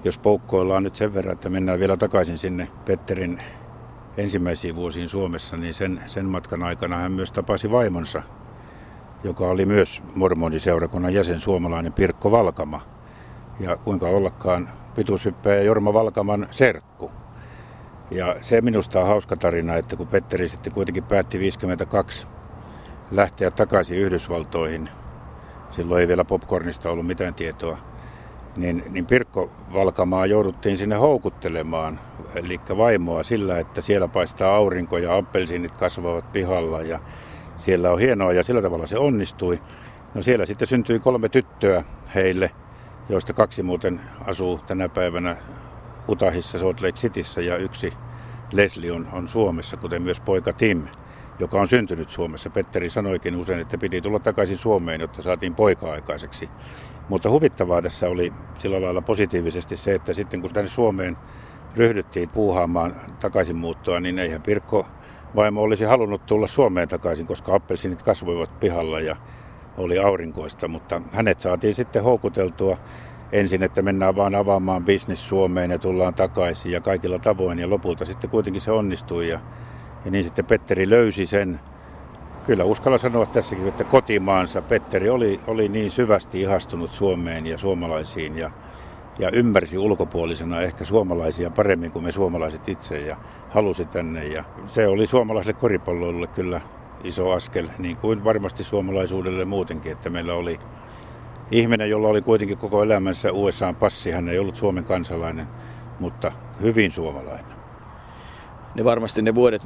jos 0.08 0.18
poukkoillaan 0.18 0.84
nyt 0.84 0.96
sen 0.96 1.14
verran, 1.14 1.34
että 1.34 1.50
mennään 1.50 1.80
vielä 1.80 1.98
takaisin 1.98 2.38
sinne 2.38 2.68
Petterin 2.86 3.42
ensimmäisiin 4.18 4.76
vuosiin 4.76 5.10
Suomessa, 5.10 5.58
niin 5.58 5.74
sen, 5.74 6.04
sen 6.06 6.26
matkan 6.26 6.64
aikana 6.64 6.98
hän 6.98 7.12
myös 7.12 7.32
tapasi 7.32 7.72
vaimonsa, 7.72 8.22
joka 9.24 9.48
oli 9.48 9.66
myös 9.66 10.02
mormoniseurakunnan 10.16 11.14
jäsen 11.14 11.40
suomalainen 11.40 11.94
Pirkko 11.94 12.32
Valkama. 12.32 12.82
Ja 13.60 13.78
kuinka 13.78 14.08
ollakaan 14.08 14.70
pituushyppäjä 14.96 15.62
Jorma 15.62 15.94
Valkaman 15.94 16.48
serkku. 16.52 17.12
Ja 18.12 18.36
se 18.42 18.62
minusta 18.62 19.02
on 19.02 19.08
hauska 19.08 19.36
tarina, 19.36 19.76
että 19.76 19.96
kun 19.96 20.08
Petteri 20.08 20.50
sitten 20.50 20.74
kuitenkin 20.74 21.04
päätti 21.04 21.40
52 21.40 22.28
lähteä 23.12 23.52
takaisin 23.52 23.98
Yhdysvaltoihin, 23.98 24.90
silloin 25.70 26.02
ei 26.02 26.08
vielä 26.08 26.26
popcornista 26.26 26.90
ollut 26.90 27.08
mitään 27.08 27.34
tietoa, 27.34 27.78
niin, 28.58 28.84
niin 28.90 29.06
Pirkko 29.06 29.52
Valkamaa 29.74 30.26
jouduttiin 30.26 30.78
sinne 30.78 30.96
houkuttelemaan, 30.96 32.00
eli 32.36 32.60
vaimoa 32.78 33.24
sillä, 33.24 33.60
että 33.60 33.82
siellä 33.82 34.08
paistaa 34.08 34.56
aurinko 34.56 34.98
ja 34.98 35.18
appelsiinit 35.18 35.78
kasvavat 35.78 36.32
pihalla 36.32 36.82
ja 36.82 37.00
siellä 37.58 37.92
on 37.92 38.00
hienoa 38.00 38.34
ja 38.34 38.44
sillä 38.44 38.62
tavalla 38.62 38.88
se 38.88 38.98
onnistui. 38.98 39.60
No 40.14 40.22
siellä 40.22 40.46
sitten 40.46 40.68
syntyi 40.68 41.00
kolme 41.00 41.30
tyttöä 41.30 41.84
heille, 42.16 42.52
joista 43.10 43.34
kaksi 43.34 43.64
muuten 43.64 44.02
asuu 44.28 44.60
tänä 44.68 44.90
päivänä 44.90 45.38
Utahissa, 46.10 46.60
Salt 46.60 46.82
Lake 46.82 46.98
Cityssä 46.98 47.42
ja 47.42 47.58
yksi 47.58 47.94
Leslie 48.52 48.92
on, 48.92 49.08
on 49.12 49.28
Suomessa, 49.28 49.78
kuten 49.78 50.02
myös 50.02 50.20
poika 50.20 50.54
Tim, 50.54 50.84
joka 51.40 51.62
on 51.62 51.68
syntynyt 51.68 52.12
Suomessa. 52.12 52.50
Petteri 52.50 52.90
sanoikin 52.90 53.36
usein, 53.36 53.60
että 53.60 53.78
piti 53.78 54.02
tulla 54.02 54.20
takaisin 54.20 54.58
Suomeen, 54.58 55.02
jotta 55.02 55.22
saatiin 55.22 55.56
poika 55.56 55.92
aikaiseksi. 55.92 56.50
Mutta 57.10 57.30
huvittavaa 57.30 57.82
tässä 57.82 58.10
oli 58.10 58.34
sillä 58.56 58.82
lailla 58.82 59.02
positiivisesti 59.02 59.78
se, 59.78 59.94
että 59.94 60.14
sitten 60.14 60.42
kun 60.42 60.50
tänne 60.54 60.70
Suomeen 60.70 61.18
ryhdyttiin 61.76 62.30
puuhaamaan 62.30 62.96
takaisinmuuttoa, 63.20 64.00
niin 64.00 64.20
eihän 64.20 64.42
Pirkko 64.42 64.86
vaimo 65.36 65.62
olisi 65.62 65.86
halunnut 65.86 66.26
tulla 66.26 66.48
Suomeen 66.48 66.88
takaisin, 66.88 67.28
koska 67.28 67.56
appelsinit 67.56 68.04
kasvoivat 68.04 68.60
pihalla 68.60 69.00
ja 69.00 69.16
oli 69.78 70.00
aurinkoista, 70.00 70.68
mutta 70.68 71.02
hänet 71.12 71.40
saatiin 71.40 71.76
sitten 71.76 72.04
houkuteltua 72.04 72.78
ensin, 73.32 73.64
että 73.64 73.82
mennään 73.82 74.16
vaan 74.16 74.36
avaamaan 74.36 74.86
bisnes 74.86 75.28
Suomeen 75.30 75.72
ja 75.72 75.80
tullaan 75.80 76.14
takaisin 76.14 76.72
ja 76.72 76.82
kaikilla 76.82 77.20
tavoin. 77.20 77.60
Ja 77.60 77.70
lopulta 77.70 78.06
sitten 78.06 78.30
kuitenkin 78.30 78.62
se 78.62 78.72
onnistui 78.72 79.30
ja, 79.30 79.40
ja 80.06 80.12
niin 80.12 80.24
sitten 80.24 80.46
Petteri 80.46 80.90
löysi 80.90 81.26
sen. 81.26 81.60
Kyllä 82.48 82.64
uskalla 82.64 82.98
sanoa 82.98 83.26
tässäkin, 83.26 83.68
että 83.68 83.84
kotimaansa 83.84 84.62
Petteri 84.62 85.10
oli, 85.10 85.40
oli 85.48 85.70
niin 85.70 85.92
syvästi 85.92 86.42
ihastunut 86.42 86.92
Suomeen 86.92 87.48
ja 87.48 87.58
suomalaisiin 87.58 88.38
ja, 88.38 88.52
ja 89.20 89.30
ymmärsi 89.32 89.78
ulkopuolisena 89.78 90.62
ehkä 90.62 90.86
suomalaisia 90.86 91.50
paremmin 91.50 91.92
kuin 91.92 92.06
me 92.06 92.12
suomalaiset 92.12 92.68
itse 92.68 93.00
ja 93.00 93.18
halusi 93.50 93.86
tänne. 93.86 94.26
Ja 94.26 94.44
se 94.66 94.88
oli 94.88 95.08
suomalaiselle 95.08 95.60
koripalloilulle 95.60 96.28
kyllä 96.28 96.62
iso 97.04 97.32
askel, 97.32 97.70
niin 97.78 97.98
kuin 97.98 98.24
varmasti 98.24 98.64
suomalaisuudelle 98.64 99.46
muutenkin, 99.46 99.92
että 99.92 100.10
meillä 100.10 100.34
oli 100.34 100.60
ihminen, 101.52 101.90
jolla 101.90 102.08
oli 102.08 102.22
kuitenkin 102.22 102.58
koko 102.58 102.84
elämänsä 102.84 103.32
USA-passi. 103.32 104.12
Hän 104.12 104.30
ei 104.30 104.40
ollut 104.40 104.56
Suomen 104.56 104.84
kansalainen, 104.84 105.48
mutta 106.00 106.32
hyvin 106.62 106.92
suomalainen. 106.92 107.57
Ne 108.78 108.84
varmasti 108.84 109.22
ne 109.22 109.36
vuodet 109.36 109.62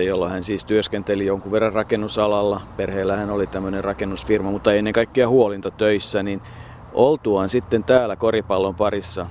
jolloin 0.00 0.32
hän 0.32 0.42
siis 0.42 0.64
työskenteli 0.64 1.26
jonkun 1.26 1.52
verran 1.52 1.72
rakennusalalla. 1.72 2.60
Perheellä 2.76 3.16
hän 3.16 3.30
oli 3.30 3.46
tämmöinen 3.46 3.84
rakennusfirma, 3.84 4.50
mutta 4.50 4.72
ennen 4.74 4.92
kaikkea 4.92 5.28
huolintotöissä, 5.28 6.22
niin 6.22 6.40
oltuaan 6.92 7.48
sitten 7.48 7.84
täällä 7.84 8.16
koripallon 8.16 8.74
parissa 8.74 9.26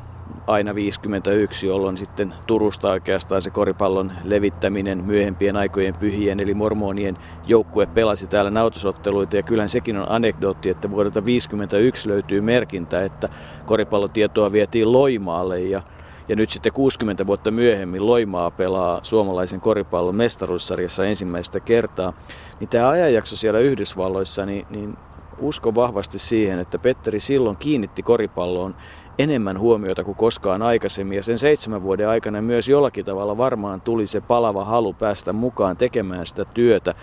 aina 0.48 0.75
51, 0.75 1.68
jolloin 1.68 1.98
sitten 1.98 2.34
Turusta 2.48 2.91
oikeastaan 2.91 3.41
se 3.41 3.50
koripallon 3.50 4.12
levittäminen 4.24 5.03
myöhempien 5.03 5.58
aikojen 5.58 5.94
pyhien 5.94 6.39
eli 6.39 6.53
mormonien 6.53 7.18
joukkue 7.48 7.86
pelasi 7.86 8.27
täällä 8.27 8.51
nautusotteluita 8.51 9.36
ja 9.36 9.44
kyllähän 9.44 9.70
sekin 9.70 9.98
on 9.98 10.12
anekdootti, 10.12 10.70
että 10.70 10.91
vuodelta 10.91 11.25
51 11.25 12.10
löytyy 12.10 12.41
merkintä, 12.41 13.03
että 13.03 13.30
koripallotietoa 13.65 14.51
vietiin 14.51 14.91
Loimaalle 14.91 15.62
ja 15.62 15.82
ja 16.31 16.35
nyt 16.35 16.50
sitten 16.50 16.73
60 16.73 17.27
vuotta 17.27 17.51
myöhemmin 17.51 18.05
Loimaa 18.05 18.51
pelaa 18.51 19.00
suomalaisen 19.03 19.61
koripallon 19.61 20.15
mestaruussarjassa 20.15 21.05
ensimmäistä 21.05 21.59
kertaa. 21.59 22.13
Niin 22.59 22.69
tämä 22.69 22.89
ajanjakso 22.89 23.35
siellä 23.35 23.59
Yhdysvalloissa, 23.59 24.45
niin, 24.45 24.67
niin 24.69 24.97
uskon 25.39 25.75
vahvasti 25.75 26.19
siihen, 26.19 26.59
että 26.59 26.79
Petteri 26.79 27.19
silloin 27.19 27.57
kiinnitti 27.57 28.03
koripalloon 28.03 28.75
enemmän 29.19 29.59
huomiota 29.59 30.03
kuin 30.03 30.17
koskaan 30.17 30.61
aikaisemmin. 30.61 31.15
Ja 31.15 31.23
sen 31.23 31.39
seitsemän 31.39 31.83
vuoden 31.83 32.09
aikana 32.09 32.41
myös 32.41 32.69
jollakin 32.69 33.05
tavalla 33.05 33.38
varmaan 33.38 33.81
tuli 33.81 34.07
se 34.07 34.21
palava 34.21 34.65
halu 34.65 34.93
päästä 34.93 35.33
mukaan 35.33 35.77
tekemään 35.77 36.27
sitä 36.27 36.45
työtä. 36.45 36.95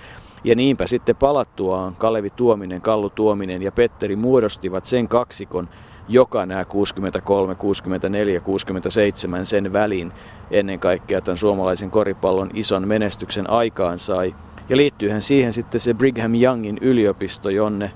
Ja 0.45 0.55
niinpä 0.55 0.87
sitten 0.87 1.17
palattuaan 1.17 1.97
Kalevi 1.97 2.31
Tuominen, 2.31 2.81
Kallu 2.81 3.11
Tuominen 3.11 3.63
ja 3.63 3.73
Petteri 3.73 4.17
muodostivat 4.17 4.85
sen 4.85 5.09
kaksikon, 5.09 5.69
joka 6.09 6.47
nämä 6.47 6.65
63, 6.65 7.55
64, 7.55 8.41
67 8.41 9.47
sen 9.47 9.73
välin 9.73 10.13
ennen 10.51 10.81
kaikkea 10.81 11.21
tämän 11.21 11.37
suomalaisen 11.37 11.91
koripallon 11.91 12.51
ison 12.55 12.89
menestyksen 12.89 13.51
aikaan 13.51 13.99
sai. 13.99 14.35
Ja 14.69 14.77
liittyyhän 14.77 15.23
siihen 15.23 15.53
sitten 15.53 15.81
se 15.81 15.95
Brigham 15.95 16.35
Youngin 16.35 16.79
yliopisto, 16.81 17.51
jonne 17.51 17.91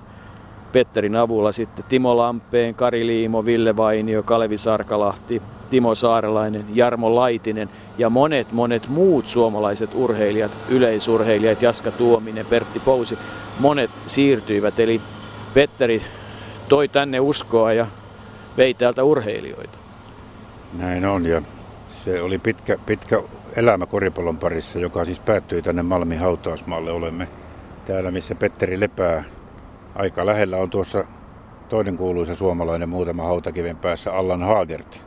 Petterin 0.73 1.17
avulla 1.17 1.53
sitten 1.53 1.85
Timo 1.89 2.17
Lampeen, 2.17 2.75
Kari 2.75 3.07
Liimo, 3.07 3.45
Ville 3.45 3.77
Vainio, 3.77 4.23
Kalevi 4.23 4.59
Sarkalahti, 4.59 5.43
Timo 5.71 5.95
Saarelainen, 5.95 6.65
Jarmo 6.75 7.15
Laitinen 7.15 7.71
ja 7.99 8.11
monet 8.11 8.53
monet 8.53 8.89
muut 8.89 9.27
suomalaiset 9.27 9.91
urheilijat, 9.95 10.53
yleisurheilijat, 10.69 11.63
Jaska 11.63 11.91
Tuominen, 11.91 12.47
Pertti 12.47 12.81
Pousi, 12.81 13.19
monet 13.59 13.91
siirtyivät. 14.07 14.81
Eli 14.81 15.01
Petteri 15.55 16.03
toi 16.69 16.89
tänne 16.89 17.21
uskoa 17.21 17.73
ja 17.73 17.87
vei 18.57 18.75
täältä 18.75 19.05
urheilijoita. 19.05 19.79
Näin 20.79 21.05
on 21.05 21.27
ja 21.27 21.43
se 22.05 22.23
oli 22.23 22.39
pitkä, 22.39 22.79
pitkä 22.87 23.23
elämä 23.57 23.87
koripallon 23.87 24.39
parissa, 24.39 24.79
joka 24.79 25.05
siis 25.05 25.21
päättyi 25.21 25.63
tänne 25.63 25.83
Malmin 25.83 26.19
hautausmaalle. 26.19 26.93
Olemme 26.93 27.29
täällä, 27.85 28.11
missä 28.11 28.35
Petteri 28.35 28.81
lepää 28.81 29.25
Aika 29.95 30.27
lähellä 30.27 30.57
on 30.57 30.71
tuossa 30.71 31.05
toinen 31.69 31.97
kuuluisa 31.97 32.35
suomalainen 32.35 32.89
muutama 32.89 33.23
hautakiven 33.23 33.77
päässä, 33.77 34.13
Allan 34.13 34.43
Hagert. 34.43 35.07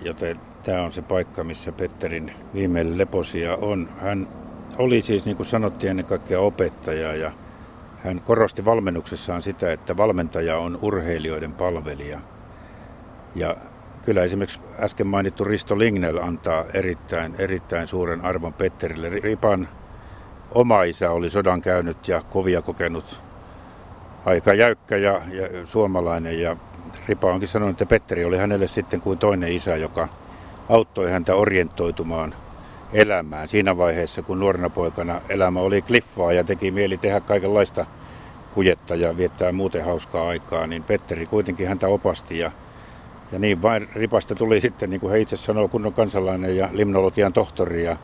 Joten 0.00 0.36
tämä 0.62 0.82
on 0.82 0.92
se 0.92 1.02
paikka, 1.02 1.44
missä 1.44 1.72
Petterin 1.72 2.32
viimeinen 2.54 2.98
leposia 2.98 3.56
on. 3.56 3.88
Hän 4.00 4.28
oli 4.78 5.02
siis, 5.02 5.24
niin 5.24 5.36
kuin 5.36 5.46
sanottiin, 5.46 5.90
ennen 5.90 6.06
kaikkea 6.06 6.40
opettaja 6.40 7.14
ja 7.14 7.32
hän 8.04 8.20
korosti 8.20 8.64
valmennuksessaan 8.64 9.42
sitä, 9.42 9.72
että 9.72 9.96
valmentaja 9.96 10.58
on 10.58 10.78
urheilijoiden 10.82 11.52
palvelija. 11.52 12.20
Ja 13.34 13.56
kyllä 14.04 14.22
esimerkiksi 14.24 14.60
äsken 14.78 15.06
mainittu 15.06 15.44
Risto 15.44 15.78
Lingnell 15.78 16.18
antaa 16.18 16.64
erittäin, 16.74 17.34
erittäin 17.38 17.86
suuren 17.86 18.20
arvon 18.20 18.52
Petterille. 18.52 19.08
Ripan 19.08 19.68
oma 20.54 20.82
isä 20.82 21.10
oli 21.10 21.30
sodan 21.30 21.60
käynyt 21.60 22.08
ja 22.08 22.22
kovia 22.22 22.62
kokenut 22.62 23.20
aika 24.24 24.54
jäykkä 24.54 24.96
ja, 24.96 25.20
ja 25.32 25.66
suomalainen. 25.66 26.40
Ja 26.40 26.56
Ripa 27.08 27.32
onkin 27.32 27.48
sanonut, 27.48 27.74
että 27.74 27.86
Petteri 27.86 28.24
oli 28.24 28.38
hänelle 28.38 28.66
sitten 28.66 29.00
kuin 29.00 29.18
toinen 29.18 29.52
isä, 29.52 29.76
joka 29.76 30.08
auttoi 30.68 31.10
häntä 31.10 31.34
orientoitumaan 31.34 32.34
elämään 32.92 33.48
siinä 33.48 33.76
vaiheessa, 33.76 34.22
kun 34.22 34.40
nuorena 34.40 34.70
poikana 34.70 35.20
elämä 35.28 35.60
oli 35.60 35.82
kliffaa 35.82 36.32
ja 36.32 36.44
teki 36.44 36.70
mieli 36.70 36.96
tehdä 36.96 37.20
kaikenlaista 37.20 37.86
kujetta 38.54 38.94
ja 38.94 39.16
viettää 39.16 39.52
muuten 39.52 39.84
hauskaa 39.84 40.28
aikaa, 40.28 40.66
niin 40.66 40.84
Petteri 40.84 41.26
kuitenkin 41.26 41.68
häntä 41.68 41.88
opasti 41.88 42.38
ja, 42.38 42.50
ja 43.32 43.38
niin 43.38 43.62
vain 43.62 43.88
Ripasta 43.94 44.34
tuli 44.34 44.60
sitten, 44.60 44.90
niin 44.90 45.00
kuin 45.00 45.10
he 45.10 45.20
itse 45.20 45.36
sanoo, 45.36 45.68
kunnon 45.68 45.92
kansalainen 45.92 46.56
ja 46.56 46.68
limnologian 46.72 47.32
tohtori 47.32 47.84
ja 47.84 47.96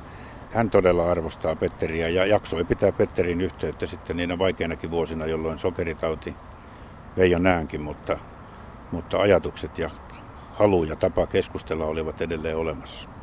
hän 0.52 0.70
todella 0.70 1.10
arvostaa 1.10 1.56
Petteriä 1.56 2.08
ja 2.08 2.26
jaksoi 2.26 2.64
pitää 2.64 2.92
Petterin 2.92 3.40
yhteyttä 3.40 3.86
sitten 3.86 4.16
niinä 4.16 4.38
vaikeinakin 4.38 4.90
vuosina, 4.90 5.26
jolloin 5.26 5.58
sokeritauti 5.58 6.34
vei 7.16 7.30
jo 7.30 7.38
näänkin, 7.38 7.80
mutta, 7.80 8.18
mutta 8.92 9.18
ajatukset 9.18 9.78
ja 9.78 9.90
halu 10.52 10.84
ja 10.84 10.96
tapa 10.96 11.26
keskustella 11.26 11.84
olivat 11.84 12.20
edelleen 12.20 12.56
olemassa. 12.56 13.15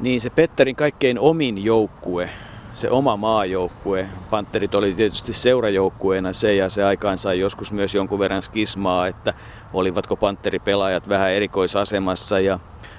Niin 0.00 0.20
se 0.20 0.30
Petterin 0.30 0.76
kaikkein 0.76 1.18
omin 1.18 1.64
joukkue 1.64 2.30
se 2.74 2.90
oma 2.90 3.16
maajoukkue. 3.16 4.08
Panterit 4.30 4.74
oli 4.74 4.94
tietysti 4.94 5.32
seurajoukkueena 5.32 6.32
se 6.32 6.54
ja 6.54 6.68
se 6.68 6.84
aikaan 6.84 7.18
sai 7.18 7.40
joskus 7.40 7.72
myös 7.72 7.94
jonkun 7.94 8.18
verran 8.18 8.42
skismaa, 8.42 9.06
että 9.06 9.34
olivatko 9.72 10.16
panteripelaajat 10.16 11.08
vähän 11.08 11.32
erikoisasemassa 11.32 12.40
ja 12.40 12.58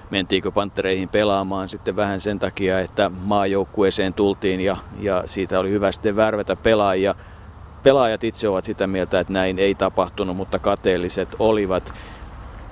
mentiinkö 0.10 0.52
pantereihin 0.52 1.10
pelaamaan 1.10 1.70
sitten 1.70 1.96
vähän 1.96 2.20
sen 2.20 2.40
takia, 2.40 2.80
että 2.80 3.10
maajoukkueeseen 3.10 4.14
tultiin 4.14 4.62
ja, 4.62 4.78
ja 5.00 5.24
siitä 5.26 5.60
oli 5.60 5.70
hyvä 5.70 5.92
sitten 5.92 6.16
värvätä 6.16 6.56
pelaajia. 6.56 7.16
Pelaajat 7.84 8.24
itse 8.24 8.48
ovat 8.50 8.66
sitä 8.66 8.88
mieltä, 8.88 9.20
että 9.20 9.34
näin 9.34 9.60
ei 9.60 9.76
tapahtunut, 9.76 10.38
mutta 10.38 10.60
kateelliset 10.60 11.36
olivat. 11.40 11.94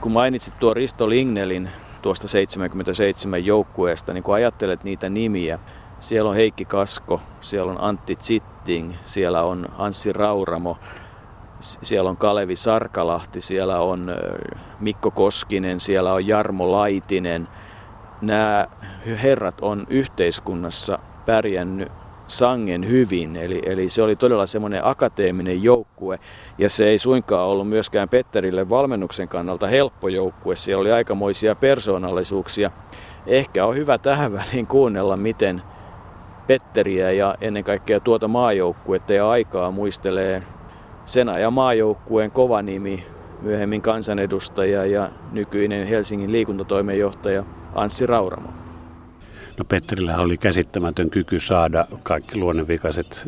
Kun 0.01 0.11
mainitsit 0.11 0.59
tuo 0.59 0.73
Risto 0.73 1.09
Lignelin 1.09 1.69
tuosta 2.03 2.27
77 2.27 3.45
joukkueesta, 3.45 4.13
niin 4.13 4.23
kun 4.23 4.35
ajattelet 4.35 4.83
niitä 4.83 5.09
nimiä, 5.09 5.59
siellä 5.99 6.29
on 6.29 6.35
Heikki 6.35 6.65
Kasko, 6.65 7.21
siellä 7.41 7.71
on 7.71 7.81
Antti 7.81 8.15
Zitting, 8.15 8.93
siellä 9.03 9.43
on 9.43 9.65
Anssi 9.77 10.13
Rauramo, 10.13 10.77
siellä 11.59 12.09
on 12.09 12.17
Kalevi 12.17 12.55
Sarkalahti, 12.55 13.41
siellä 13.41 13.79
on 13.79 14.11
Mikko 14.79 15.11
Koskinen, 15.11 15.79
siellä 15.79 16.13
on 16.13 16.27
Jarmo 16.27 16.71
Laitinen. 16.71 17.47
Nämä 18.21 18.67
herrat 19.23 19.61
on 19.61 19.87
yhteiskunnassa 19.89 20.99
pärjännyt 21.25 21.91
sangen 22.27 22.89
hyvin, 22.89 23.35
eli, 23.35 23.61
eli 23.65 23.89
se 23.89 24.01
oli 24.01 24.15
todella 24.15 24.45
semmoinen 24.45 24.85
akateeminen 24.85 25.63
joukkue, 25.63 26.19
ja 26.57 26.69
se 26.69 26.85
ei 26.87 26.97
suinkaan 26.97 27.47
ollut 27.47 27.69
myöskään 27.69 28.09
Petterille 28.09 28.69
valmennuksen 28.69 29.27
kannalta 29.27 29.67
helppo 29.67 30.07
joukkue, 30.07 30.55
siellä 30.55 30.81
oli 30.81 30.91
aikamoisia 30.91 31.55
persoonallisuuksia. 31.55 32.71
Ehkä 33.27 33.65
on 33.65 33.75
hyvä 33.75 33.97
tähän 33.97 34.33
väliin 34.39 34.67
kuunnella, 34.67 35.17
miten 35.17 35.61
Petteriä 36.47 37.11
ja 37.11 37.35
ennen 37.41 37.63
kaikkea 37.63 37.99
tuota 37.99 38.27
maajoukkuetta 38.27 39.13
ja 39.13 39.29
aikaa 39.29 39.71
muistelee 39.71 40.43
sen 41.05 41.29
ajan 41.29 41.53
maajoukkueen 41.53 42.31
kova 42.31 42.61
nimi, 42.61 43.05
myöhemmin 43.41 43.81
kansanedustaja 43.81 44.85
ja 44.85 45.09
nykyinen 45.31 45.87
Helsingin 45.87 46.31
liikuntatoimenjohtaja 46.31 47.43
Anssi 47.75 48.05
Rauramo. 48.05 48.62
No 49.57 49.65
Petterillä 49.65 50.17
oli 50.17 50.37
käsittämätön 50.37 51.09
kyky 51.09 51.39
saada 51.39 51.87
kaikki 52.03 52.37
luonnevikaiset 52.37 53.23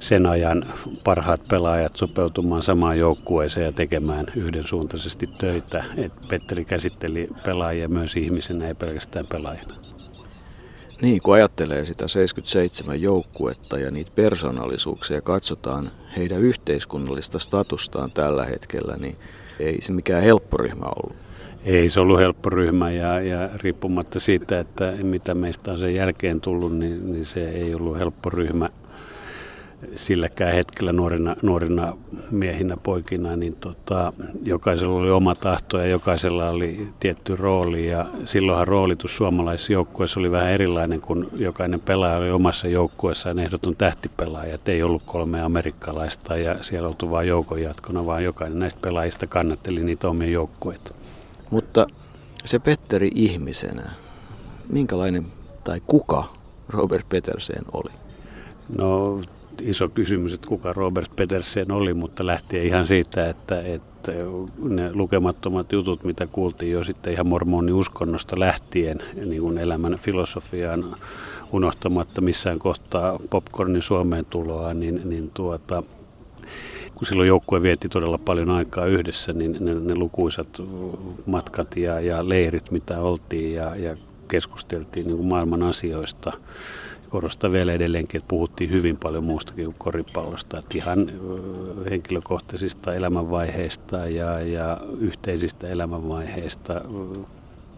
sen 0.00 0.26
ajan 0.26 0.64
parhaat 1.04 1.40
pelaajat 1.50 1.96
sopeutumaan 1.96 2.62
samaan 2.62 2.98
joukkueeseen 2.98 3.66
ja 3.66 3.72
tekemään 3.72 4.26
yhdensuuntaisesti 4.36 5.26
töitä. 5.26 5.84
Et 5.96 6.12
Petteri 6.28 6.64
käsitteli 6.64 7.28
pelaajia 7.44 7.88
myös 7.88 8.16
ihmisenä, 8.16 8.68
ei 8.68 8.74
pelkästään 8.74 9.24
pelaajana. 9.28 9.74
Niin, 11.02 11.22
kun 11.22 11.34
ajattelee 11.34 11.84
sitä 11.84 12.08
77 12.08 13.02
joukkuetta 13.02 13.78
ja 13.78 13.90
niitä 13.90 14.10
persoonallisuuksia 14.14 15.20
katsotaan 15.20 15.90
heidän 16.16 16.40
yhteiskunnallista 16.40 17.38
statustaan 17.38 18.10
tällä 18.10 18.44
hetkellä, 18.44 18.96
niin 18.96 19.16
ei 19.58 19.82
se 19.82 19.92
mikään 19.92 20.22
helppo 20.22 20.56
ryhmä 20.56 20.86
ollut. 20.86 21.25
Ei 21.66 21.88
se 21.88 22.00
ollut 22.00 22.18
helppo 22.18 22.50
ryhmä 22.50 22.90
ja, 22.90 23.20
ja 23.20 23.48
riippumatta 23.54 24.20
siitä, 24.20 24.60
että 24.60 24.92
mitä 25.02 25.34
meistä 25.34 25.72
on 25.72 25.78
sen 25.78 25.94
jälkeen 25.94 26.40
tullut, 26.40 26.78
niin, 26.78 27.12
niin 27.12 27.26
se 27.26 27.48
ei 27.48 27.74
ollut 27.74 27.98
helppo 27.98 28.30
ryhmä 28.30 28.68
silläkään 29.94 30.54
hetkellä 30.54 30.92
nuorina, 30.92 31.36
nuorina 31.42 31.92
miehinä, 32.30 32.76
poikina, 32.82 33.36
niin 33.36 33.56
tota, 33.60 34.12
jokaisella 34.42 34.98
oli 34.98 35.10
oma 35.10 35.34
tahto 35.34 35.78
ja 35.78 35.86
jokaisella 35.86 36.48
oli 36.48 36.88
tietty 37.00 37.36
rooli. 37.36 37.86
Ja 37.86 38.06
silloinhan 38.24 38.68
roolitus 38.68 39.16
suomalaisissa 39.16 39.72
joukkueissa 39.72 40.20
oli 40.20 40.30
vähän 40.30 40.50
erilainen, 40.50 41.00
kun 41.00 41.28
jokainen 41.36 41.80
pelaaja 41.80 42.16
oli 42.16 42.30
omassa 42.30 42.68
joukkueessaan 42.68 43.38
ehdoton 43.38 43.76
tähtipelaaja. 43.76 44.54
Et 44.54 44.68
ei 44.68 44.82
ollut 44.82 45.02
kolme 45.06 45.42
amerikkalaista 45.42 46.36
ja 46.36 46.64
siellä 46.64 46.88
oltu 46.88 47.10
vain 47.10 47.28
joukon 47.28 47.62
jatkona, 47.62 48.06
vaan 48.06 48.24
jokainen 48.24 48.58
näistä 48.58 48.80
pelaajista 48.82 49.26
kannatteli 49.26 49.84
niitä 49.84 50.08
omia 50.08 50.30
joukkueita. 50.30 51.05
Mutta 51.50 51.86
se 52.44 52.58
Petteri 52.58 53.10
ihmisenä, 53.14 53.90
minkälainen 54.68 55.26
tai 55.64 55.80
kuka 55.86 56.24
Robert 56.68 57.08
Petersen 57.08 57.62
oli? 57.72 57.90
No 58.78 59.20
iso 59.60 59.88
kysymys, 59.88 60.32
että 60.32 60.48
kuka 60.48 60.72
Robert 60.72 61.16
Petersen 61.16 61.72
oli, 61.72 61.94
mutta 61.94 62.26
lähtien 62.26 62.66
ihan 62.66 62.86
siitä, 62.86 63.28
että, 63.28 63.62
että 63.62 64.12
ne 64.58 64.92
lukemattomat 64.92 65.72
jutut, 65.72 66.04
mitä 66.04 66.26
kuultiin 66.26 66.72
jo 66.72 66.84
sitten 66.84 67.12
ihan 67.12 67.26
mormoniuskonnosta 67.26 68.38
lähtien, 68.38 68.98
niin 69.26 69.42
kuin 69.42 69.58
elämän 69.58 69.98
filosofiaan 69.98 70.96
unohtamatta 71.52 72.20
missään 72.20 72.58
kohtaa 72.58 73.18
popcornin 73.30 73.82
Suomeen 73.82 74.24
tuloa, 74.30 74.74
niin, 74.74 75.00
niin 75.04 75.30
tuota, 75.34 75.82
kun 76.96 77.06
silloin 77.06 77.28
joukkue 77.28 77.62
vietti 77.62 77.88
todella 77.88 78.18
paljon 78.18 78.50
aikaa 78.50 78.86
yhdessä, 78.86 79.32
niin 79.32 79.56
ne, 79.60 79.74
ne 79.74 79.94
lukuisat 79.94 80.62
matkat 81.26 81.76
ja, 81.76 82.00
ja 82.00 82.28
leirit, 82.28 82.70
mitä 82.70 83.00
oltiin 83.00 83.54
ja, 83.54 83.76
ja 83.76 83.96
keskusteltiin 84.28 85.06
niin 85.06 85.16
kuin 85.16 85.28
maailman 85.28 85.62
asioista, 85.62 86.32
korostan 87.08 87.52
vielä 87.52 87.72
edelleenkin, 87.72 88.18
että 88.18 88.28
puhuttiin 88.28 88.70
hyvin 88.70 88.96
paljon 88.96 89.24
muustakin 89.24 89.64
kuin 89.64 89.76
koripallosta. 89.78 90.58
Että 90.58 90.78
ihan 90.78 91.12
henkilökohtaisista 91.90 92.94
elämänvaiheista 92.94 93.96
ja, 93.96 94.40
ja 94.40 94.80
yhteisistä 94.98 95.68
elämänvaiheista, 95.68 96.80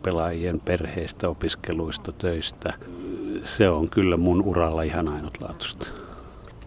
pelaajien 0.02 0.60
perheistä, 0.60 1.28
opiskeluista, 1.28 2.12
töistä. 2.12 2.72
Se 3.44 3.68
on 3.70 3.88
kyllä 3.88 4.16
mun 4.16 4.42
uralla 4.42 4.82
ihan 4.82 5.08
ainutlaatuista. 5.08 5.86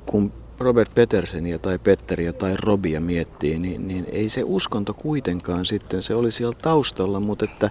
Kun 0.06 0.32
Robert 0.62 0.94
Petersenia 0.96 1.60
tai 1.60 1.80
Petteriä 1.80 2.34
tai 2.34 2.54
Robia 2.60 3.02
miettii, 3.02 3.60
niin, 3.60 3.88
niin 3.88 4.06
ei 4.12 4.30
se 4.30 4.44
uskonto 4.46 4.94
kuitenkaan 4.94 5.66
sitten, 5.66 6.02
se 6.02 6.16
oli 6.16 6.32
siellä 6.32 6.58
taustalla, 6.62 7.20
mutta 7.20 7.46
että 7.46 7.70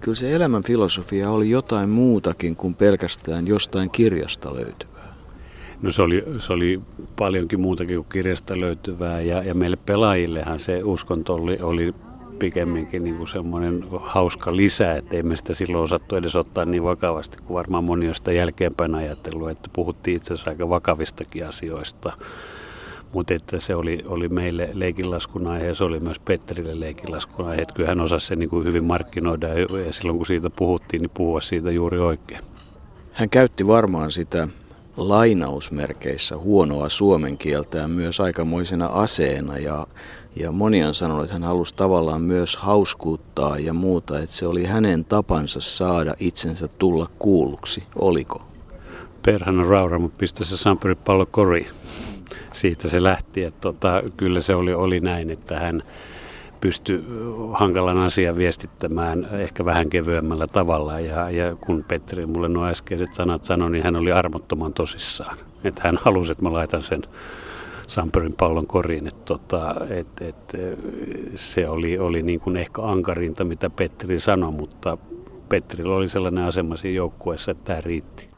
kyllä 0.00 0.16
se 0.16 0.32
elämän 0.32 0.62
filosofia 0.62 1.30
oli 1.30 1.50
jotain 1.50 1.88
muutakin 1.88 2.56
kuin 2.56 2.74
pelkästään 2.74 3.46
jostain 3.46 3.90
kirjasta 3.90 4.54
löytyvää. 4.54 5.14
No 5.82 5.92
se 5.92 6.02
oli, 6.02 6.24
se 6.38 6.52
oli 6.52 6.80
paljonkin 7.16 7.60
muutakin 7.60 7.96
kuin 7.96 8.08
kirjasta 8.12 8.60
löytyvää 8.60 9.20
ja, 9.20 9.42
ja 9.42 9.54
meille 9.54 9.76
pelaajillehan 9.76 10.60
se 10.60 10.82
uskonto 10.84 11.34
oli, 11.34 11.58
oli 11.62 11.94
pikemminkin 12.38 13.04
niin 13.04 13.16
kuin 13.16 13.28
semmoinen 13.28 13.84
hauska 14.00 14.56
lisä, 14.56 14.94
että 14.94 15.16
ei 15.16 15.22
me 15.22 15.36
sitä 15.36 15.54
silloin 15.54 15.84
osattu 15.84 16.16
edes 16.16 16.36
ottaa 16.36 16.64
niin 16.64 16.84
vakavasti 16.84 17.38
kuin 17.38 17.54
varmaan 17.54 17.84
moni 17.84 18.08
on 18.08 18.14
sitä 18.14 18.32
jälkeenpäin 18.32 18.94
ajatellut, 18.94 19.50
että 19.50 19.70
puhuttiin 19.72 20.16
itse 20.16 20.34
asiassa 20.34 20.50
aika 20.50 20.68
vakavistakin 20.68 21.46
asioista. 21.46 22.12
Mutta 23.12 23.34
että 23.34 23.60
se 23.60 23.74
oli, 23.74 24.04
oli 24.06 24.28
meille 24.28 24.70
leikinlaskun 24.72 25.46
aihe 25.46 25.66
ja 25.66 25.74
se 25.74 25.84
oli 25.84 26.00
myös 26.00 26.18
Petterille 26.18 26.80
leikinlaskun 26.80 27.48
aihe. 27.48 27.62
Että 27.62 27.74
kyllä 27.74 27.88
hän 27.88 28.00
osasi 28.00 28.26
sen 28.26 28.38
niin 28.38 28.50
kuin 28.50 28.64
hyvin 28.64 28.84
markkinoida 28.84 29.48
ja, 29.48 29.78
ja 29.86 29.92
silloin 29.92 30.16
kun 30.16 30.26
siitä 30.26 30.50
puhuttiin, 30.50 31.02
niin 31.02 31.10
puhua 31.14 31.40
siitä 31.40 31.70
juuri 31.70 31.98
oikein. 31.98 32.40
Hän 33.12 33.30
käytti 33.30 33.66
varmaan 33.66 34.10
sitä 34.10 34.48
lainausmerkeissä 34.96 36.36
huonoa 36.38 36.88
suomen 36.88 37.38
kieltään 37.38 37.90
myös 37.90 38.20
aikamoisena 38.20 38.86
aseena 38.86 39.58
ja, 39.58 39.86
ja 40.36 40.52
moni 40.52 40.84
on 40.84 40.94
sanonut, 40.94 41.24
että 41.24 41.34
hän 41.34 41.44
halusi 41.44 41.74
tavallaan 41.74 42.22
myös 42.22 42.56
hauskuuttaa 42.56 43.58
ja 43.58 43.72
muuta, 43.72 44.18
että 44.18 44.36
se 44.36 44.46
oli 44.46 44.64
hänen 44.64 45.04
tapansa 45.04 45.60
saada 45.60 46.14
itsensä 46.20 46.68
tulla 46.68 47.06
kuulluksi. 47.18 47.82
Oliko? 47.96 48.42
Perhana 49.22 49.64
Rauramo 49.64 50.08
pistä 50.08 50.44
se 50.44 50.56
Samperi 50.56 50.94
pallo 50.94 51.26
koriin 51.26 51.66
siitä 52.52 52.88
se 52.88 53.02
lähti. 53.02 53.44
Että 53.44 53.60
tota, 53.60 54.02
kyllä 54.16 54.40
se 54.40 54.54
oli, 54.54 54.74
oli 54.74 55.00
näin, 55.00 55.30
että 55.30 55.60
hän 55.60 55.82
pystyi 56.60 57.04
hankalan 57.52 57.98
asian 57.98 58.36
viestittämään 58.36 59.28
ehkä 59.32 59.64
vähän 59.64 59.90
kevyemmällä 59.90 60.46
tavalla. 60.46 61.00
Ja, 61.00 61.30
ja 61.30 61.56
kun 61.56 61.84
Petteri 61.88 62.26
mulle 62.26 62.48
nuo 62.48 62.66
äskeiset 62.66 63.14
sanat 63.14 63.44
sanoi, 63.44 63.70
niin 63.70 63.84
hän 63.84 63.96
oli 63.96 64.12
armottoman 64.12 64.72
tosissaan. 64.72 65.38
Että 65.64 65.82
hän 65.84 65.98
halusi, 66.02 66.32
että 66.32 66.44
mä 66.44 66.52
laitan 66.52 66.82
sen 66.82 67.02
Samperin 67.86 68.32
pallon 68.32 68.66
koriin. 68.66 69.06
Että 69.06 69.24
tota, 69.24 69.74
et, 69.90 70.20
et, 70.20 70.52
se 71.34 71.68
oli, 71.68 71.98
oli 71.98 72.22
niin 72.22 72.40
kuin 72.40 72.56
ehkä 72.56 72.82
ankarinta, 72.82 73.44
mitä 73.44 73.70
Petteri 73.70 74.20
sanoi, 74.20 74.52
mutta 74.52 74.98
Petterillä 75.48 75.94
oli 75.94 76.08
sellainen 76.08 76.44
asema 76.44 76.76
siinä 76.76 76.96
joukkueessa, 76.96 77.50
että 77.50 77.64
tämä 77.64 77.80
riitti. 77.80 78.28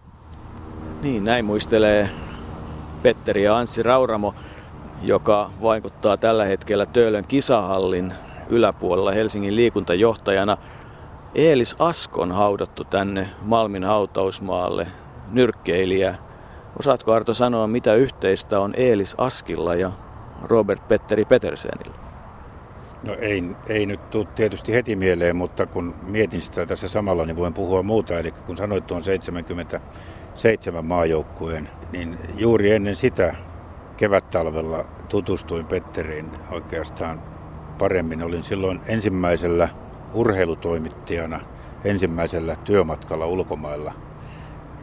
Niin, 1.02 1.24
näin 1.24 1.44
muistelee 1.44 2.10
Petteri 3.02 3.42
ja 3.42 3.56
Anssi 3.56 3.82
Rauramo, 3.82 4.34
joka 5.02 5.50
vaikuttaa 5.62 6.16
tällä 6.16 6.44
hetkellä 6.44 6.86
Töölön 6.86 7.24
kisahallin 7.24 8.12
yläpuolella 8.48 9.12
Helsingin 9.12 9.56
liikuntajohtajana. 9.56 10.56
Eelis 11.34 11.76
Askon 11.78 12.32
haudattu 12.32 12.84
tänne 12.84 13.28
Malmin 13.42 13.84
hautausmaalle, 13.84 14.86
nyrkkeilijä. 15.32 16.14
Osaatko 16.78 17.12
Arto 17.12 17.34
sanoa, 17.34 17.66
mitä 17.66 17.94
yhteistä 17.94 18.60
on 18.60 18.74
Eelis 18.76 19.14
Askilla 19.18 19.74
ja 19.74 19.92
Robert 20.42 20.88
Petteri 20.88 21.24
Petersenillä? 21.24 21.94
No 23.02 23.16
ei, 23.20 23.44
ei 23.66 23.86
nyt 23.86 24.10
tule 24.10 24.26
tietysti 24.34 24.72
heti 24.72 24.96
mieleen, 24.96 25.36
mutta 25.36 25.66
kun 25.66 25.94
mietin 26.02 26.40
sitä 26.40 26.66
tässä 26.66 26.88
samalla, 26.88 27.26
niin 27.26 27.36
voin 27.36 27.54
puhua 27.54 27.82
muuta. 27.82 28.18
Eli 28.18 28.30
kun 28.30 28.56
sanoit 28.56 28.86
tuon 28.86 29.02
77 29.02 30.84
maajoukkueen, 30.84 31.68
niin 31.92 32.18
juuri 32.36 32.70
ennen 32.70 32.94
sitä 32.94 33.34
kevättalvella 33.96 34.84
tutustuin 35.08 35.66
Petteriin 35.66 36.30
oikeastaan 36.50 37.22
paremmin. 37.78 38.22
Olin 38.22 38.42
silloin 38.42 38.80
ensimmäisellä 38.86 39.68
urheilutoimittajana 40.14 41.40
ensimmäisellä 41.84 42.56
työmatkalla 42.56 43.26
ulkomailla 43.26 43.92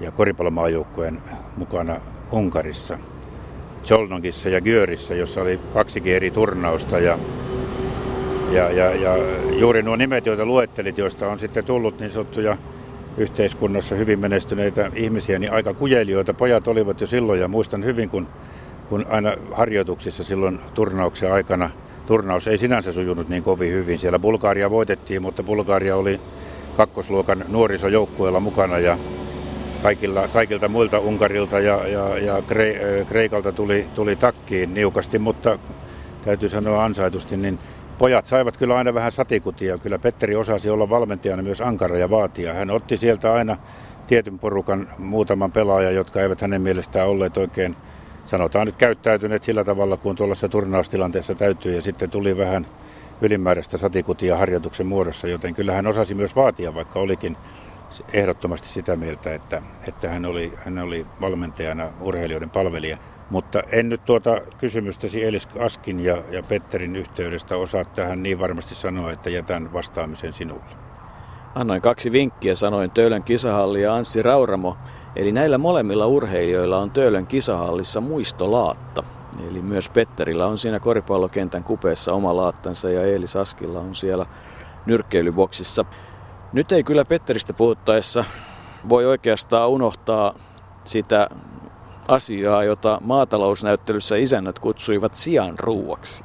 ja 0.04 0.12
koripallomaajoukkueen 0.12 1.22
mukana 1.58 1.96
Unkarissa, 2.32 2.98
Cholnogissa 3.86 4.50
ja 4.50 4.62
Györissä, 4.62 5.16
jossa 5.16 5.42
oli 5.42 5.60
kaksi 5.74 6.14
eri 6.14 6.32
turnausta 6.32 7.00
ja 7.00 7.18
ja, 8.52 8.72
ja, 8.72 8.96
ja 8.96 9.18
juuri 9.60 9.82
nuo 9.82 9.96
nimet, 9.96 10.26
joita 10.26 10.46
luettelit, 10.46 10.98
joista 10.98 11.28
on 11.28 11.40
sitten 11.40 11.66
tullut 11.66 12.00
niin 12.00 12.12
sanottuja 12.12 12.58
yhteiskunnassa 13.18 13.96
hyvin 13.96 14.20
menestyneitä 14.20 14.92
ihmisiä, 14.96 15.40
niin 15.40 15.52
aika 15.52 15.74
kujelijoita 15.74 16.34
pojat 16.34 16.68
olivat 16.68 17.02
jo 17.02 17.08
silloin. 17.08 17.40
Ja 17.40 17.48
muistan 17.48 17.86
hyvin, 17.86 18.10
kun, 18.10 18.28
kun 18.90 19.06
aina 19.10 19.36
harjoituksissa 19.52 20.24
silloin 20.24 20.60
turnauksen 20.74 21.34
aikana, 21.34 21.70
turnaus 22.06 22.48
ei 22.48 22.58
sinänsä 22.58 22.94
sujunut 22.94 23.30
niin 23.30 23.44
kovin 23.44 23.72
hyvin. 23.72 24.00
Siellä 24.00 24.20
Bulgaria 24.20 24.70
voitettiin, 24.70 25.22
mutta 25.22 25.44
Bulgaria 25.44 25.96
oli 25.96 26.20
kakkosluokan 26.78 27.46
nuorisojoukkueella 27.48 28.40
mukana 28.40 28.80
ja 28.80 28.98
kaikilla, 29.84 30.28
kaikilta 30.28 30.68
muilta 30.68 31.00
Unkarilta 31.00 31.60
ja, 31.60 31.88
ja, 31.88 32.18
ja 32.18 32.42
Kre, 32.42 32.76
Kreikalta 33.10 33.52
tuli, 33.52 33.88
tuli 33.96 34.16
takkiin 34.16 34.74
niukasti, 34.74 35.20
mutta 35.20 35.60
täytyy 36.26 36.50
sanoa 36.50 36.86
ansaitusti, 36.86 37.38
niin 37.38 37.60
pojat 37.98 38.26
saivat 38.26 38.58
kyllä 38.58 38.78
aina 38.78 38.94
vähän 38.94 39.12
satikutia. 39.12 39.78
Kyllä 39.78 40.00
Petteri 40.00 40.36
osasi 40.36 40.70
olla 40.70 40.90
valmentajana 40.90 41.44
myös 41.44 41.62
ankara 41.62 41.98
ja 41.98 42.10
vaatia. 42.10 42.54
Hän 42.54 42.70
otti 42.70 42.98
sieltä 42.98 43.34
aina 43.34 43.58
tietyn 44.08 44.40
porukan 44.40 44.90
muutaman 44.98 45.52
pelaajan, 45.52 45.96
jotka 45.96 46.22
eivät 46.22 46.42
hänen 46.42 46.62
mielestään 46.62 47.08
olleet 47.08 47.38
oikein, 47.38 47.76
sanotaan 48.26 48.66
nyt 48.66 48.76
käyttäytyneet 48.76 49.44
sillä 49.44 49.64
tavalla, 49.64 49.98
kuin 49.98 50.16
tuollaisessa 50.16 50.50
turnaustilanteessa 50.50 51.36
täytyy. 51.36 51.76
Ja 51.76 51.82
sitten 51.82 52.10
tuli 52.10 52.38
vähän 52.38 52.68
ylimääräistä 53.22 53.78
satikutia 53.78 54.38
harjoituksen 54.38 54.88
muodossa, 54.88 55.28
joten 55.28 55.54
kyllä 55.54 55.74
hän 55.74 55.88
osasi 55.88 56.16
myös 56.16 56.36
vaatia, 56.36 56.76
vaikka 56.76 57.00
olikin 57.00 57.38
ehdottomasti 58.14 58.68
sitä 58.68 58.96
mieltä, 58.96 59.34
että, 59.34 59.62
että 59.88 60.10
hän, 60.10 60.26
oli, 60.26 60.54
hän 60.66 60.80
oli 60.80 61.06
valmentajana 61.22 61.90
urheilijoiden 62.02 62.50
palvelija. 62.50 62.98
Mutta 63.30 63.64
en 63.72 63.90
nyt 63.90 64.06
tuota 64.06 64.42
kysymystäsi 64.58 65.24
Elis 65.24 65.48
Askin 65.60 66.00
ja, 66.00 66.24
ja 66.32 66.44
Petterin 66.44 66.96
yhteydestä 66.96 67.58
osaa 67.58 67.86
tähän 67.86 68.24
niin 68.24 68.40
varmasti 68.40 68.76
sanoa, 68.76 69.12
että 69.12 69.30
jätän 69.30 69.74
vastaamisen 69.74 70.34
sinulle. 70.34 70.64
Annoin 71.56 71.82
kaksi 71.82 72.12
vinkkiä, 72.12 72.56
sanoin 72.56 72.92
Töölön 72.92 73.24
kisahalli 73.24 73.82
ja 73.82 73.96
Anssi 73.96 74.22
Rauramo. 74.22 74.78
Eli 75.16 75.32
näillä 75.32 75.58
molemmilla 75.58 76.08
urheilijoilla 76.08 76.78
on 76.78 76.92
Töölön 76.92 77.28
kisahallissa 77.28 78.02
muistolaatta. 78.02 79.04
Eli 79.50 79.62
myös 79.62 79.90
Petterillä 79.90 80.48
on 80.48 80.58
siinä 80.58 80.80
koripallokentän 80.80 81.64
kupeessa 81.64 82.14
oma 82.14 82.36
laattansa 82.36 82.90
ja 82.90 83.02
Eelis 83.02 83.36
Askilla 83.36 83.80
on 83.80 83.96
siellä 83.96 84.26
nyrkkeilyboksissa. 84.86 85.86
Nyt 86.54 86.72
ei 86.72 86.84
kyllä 86.84 87.06
Petteristä 87.06 87.54
puhuttaessa 87.54 88.26
voi 88.90 89.06
oikeastaan 89.06 89.70
unohtaa 89.70 90.34
sitä 90.84 91.30
asiaa, 92.08 92.64
jota 92.64 92.98
maatalousnäyttelyssä 93.02 94.16
isännät 94.16 94.60
kutsuivat 94.60 95.16
sian 95.16 95.60
ruuaksi. 95.60 96.24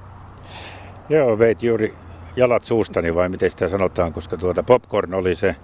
Joo, 1.09 1.38
veit 1.38 1.62
juuri 1.62 1.95
jalat 2.37 2.64
suustani 2.64 3.14
vai 3.14 3.29
miten 3.29 3.51
sitä 3.51 3.69
sanotaan, 3.69 4.12
koska 4.12 4.37
tuota 4.37 4.62
popcorn 4.62 5.14
oli 5.14 5.35
se, 5.35 5.57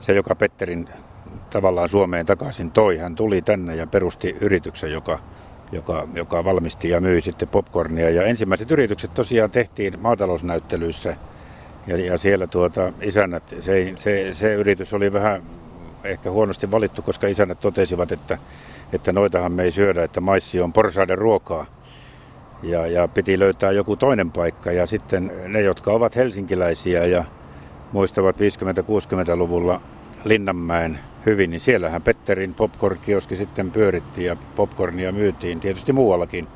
se, 0.00 0.12
joka 0.12 0.34
Petterin 0.34 0.88
tavallaan 1.50 1.88
Suomeen 1.88 2.26
takaisin 2.26 2.70
toi. 2.70 2.96
Hän 2.96 3.14
tuli 3.14 3.42
tänne 3.42 3.76
ja 3.76 3.86
perusti 3.86 4.36
yrityksen, 4.40 4.92
joka, 4.92 5.18
joka, 5.72 6.08
joka 6.14 6.44
valmisti 6.44 6.88
ja 6.88 7.00
myi 7.00 7.20
sitten 7.20 7.48
popcornia. 7.48 8.10
Ja 8.10 8.22
ensimmäiset 8.22 8.70
yritykset 8.70 9.14
tosiaan 9.14 9.50
tehtiin 9.50 10.00
maatalousnäyttelyissä 10.00 11.16
ja, 11.86 11.96
ja 11.96 12.18
siellä 12.18 12.46
tuota, 12.46 12.92
isännät, 13.00 13.54
se, 13.60 13.92
se, 13.96 14.28
se 14.32 14.54
yritys 14.54 14.92
oli 14.92 15.12
vähän 15.12 15.42
ehkä 16.04 16.30
huonosti 16.30 16.70
valittu, 16.70 17.02
koska 17.02 17.26
isännät 17.26 17.60
totesivat, 17.60 18.12
että 18.12 18.38
että 18.92 19.12
noitahan 19.12 19.52
me 19.52 19.62
ei 19.62 19.70
syödä, 19.70 20.04
että 20.04 20.20
maissi 20.20 20.60
on 20.60 20.72
porsaiden 20.72 21.18
ruokaa. 21.18 21.66
Ja, 22.62 22.86
ja 22.86 23.08
piti 23.08 23.38
löytää 23.38 23.72
joku 23.72 23.96
toinen 23.96 24.30
paikka. 24.30 24.72
Ja 24.72 24.86
sitten 24.86 25.32
ne, 25.46 25.60
jotka 25.60 25.92
ovat 25.92 26.16
helsinkiläisiä 26.16 27.06
ja 27.06 27.24
muistavat 27.92 28.36
50-60-luvulla 28.36 29.80
Linnanmäen 30.24 30.98
hyvin, 31.26 31.50
niin 31.50 31.60
siellähän 31.60 32.02
Petterin 32.02 32.54
popcorn-kioski 32.54 33.36
sitten 33.36 33.70
pyöritti 33.70 34.24
ja 34.24 34.36
popcornia 34.56 35.12
myytiin 35.12 35.60
tietysti 35.60 35.92
muuallakin 35.92 36.46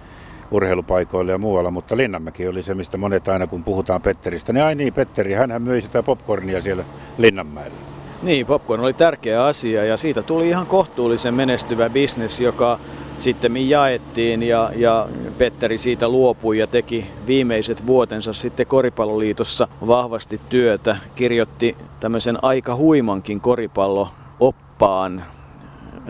urheilupaikoille 0.51 1.33
ja 1.33 1.39
muualla, 1.39 1.71
mutta 1.71 1.97
Linnanmäki 1.97 2.49
oli 2.49 2.63
se, 2.63 2.75
mistä 2.75 2.97
monet 2.97 3.29
aina 3.29 3.47
kun 3.47 3.65
puhutaan 3.65 4.03
Petteristä, 4.03 4.53
niin 4.53 4.65
ai 4.65 4.75
niin, 4.75 4.93
Petteri, 4.93 5.33
hän 5.33 5.63
myi 5.63 5.81
sitä 5.81 6.03
popcornia 6.03 6.61
siellä 6.61 6.85
Linnanmäellä. 7.19 7.77
Niin, 8.23 8.47
popcorn 8.47 8.83
oli 8.83 8.93
tärkeä 8.93 9.45
asia 9.45 9.85
ja 9.85 9.97
siitä 9.97 10.23
tuli 10.23 10.49
ihan 10.49 10.67
kohtuullisen 10.67 11.35
menestyvä 11.35 11.91
bisnes, 11.91 12.41
joka 12.41 12.79
sitten 13.19 13.69
jaettiin 13.69 14.43
ja, 14.43 14.71
ja 14.77 15.09
Petteri 15.39 15.79
siitä 15.79 16.09
luopui 16.09 16.59
ja 16.59 16.67
teki 16.67 17.07
viimeiset 17.27 17.87
vuotensa 17.87 18.33
sitten 18.33 18.67
Koripalloliitossa 18.67 19.69
vahvasti 19.87 20.41
työtä. 20.49 20.97
Kirjoitti 21.15 21.77
tämmöisen 22.01 22.45
aika 22.45 22.77
huimankin 22.77 23.41
koripallo-oppaan 23.41 25.23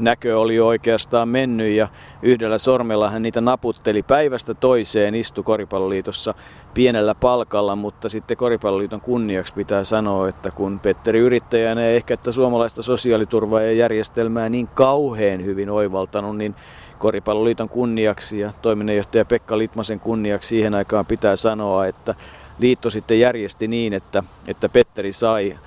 näkö 0.00 0.38
oli 0.38 0.60
oikeastaan 0.60 1.28
mennyt 1.28 1.72
ja 1.72 1.88
yhdellä 2.22 2.58
sormella 2.58 3.10
hän 3.10 3.22
niitä 3.22 3.40
naputteli 3.40 4.02
päivästä 4.02 4.54
toiseen, 4.54 5.14
istui 5.14 5.44
Koripalloliitossa 5.44 6.34
pienellä 6.74 7.14
palkalla, 7.14 7.76
mutta 7.76 8.08
sitten 8.08 8.36
Koripalloliiton 8.36 9.00
kunniaksi 9.00 9.54
pitää 9.54 9.84
sanoa, 9.84 10.28
että 10.28 10.50
kun 10.50 10.80
Petteri 10.80 11.18
yrittäjänä 11.18 11.86
ei 11.86 11.96
ehkä 11.96 12.14
että 12.14 12.32
suomalaista 12.32 12.82
sosiaaliturvaa 12.82 13.62
ja 13.62 13.72
järjestelmää 13.72 14.48
niin 14.48 14.66
kauhean 14.66 15.44
hyvin 15.44 15.70
oivaltanut, 15.70 16.36
niin 16.36 16.54
Koripalloliiton 16.98 17.68
kunniaksi 17.68 18.38
ja 18.38 18.52
toiminnanjohtaja 18.62 19.24
Pekka 19.24 19.58
Litmasen 19.58 20.00
kunniaksi 20.00 20.48
siihen 20.48 20.74
aikaan 20.74 21.06
pitää 21.06 21.36
sanoa, 21.36 21.86
että 21.86 22.14
liitto 22.58 22.90
sitten 22.90 23.20
järjesti 23.20 23.68
niin, 23.68 23.92
että, 23.92 24.22
että 24.46 24.68
Petteri 24.68 25.12
sai 25.12 25.58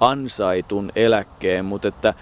ansaitun 0.00 0.92
eläkkeen, 0.96 1.64
mutta 1.64 1.88
että 1.88 2.14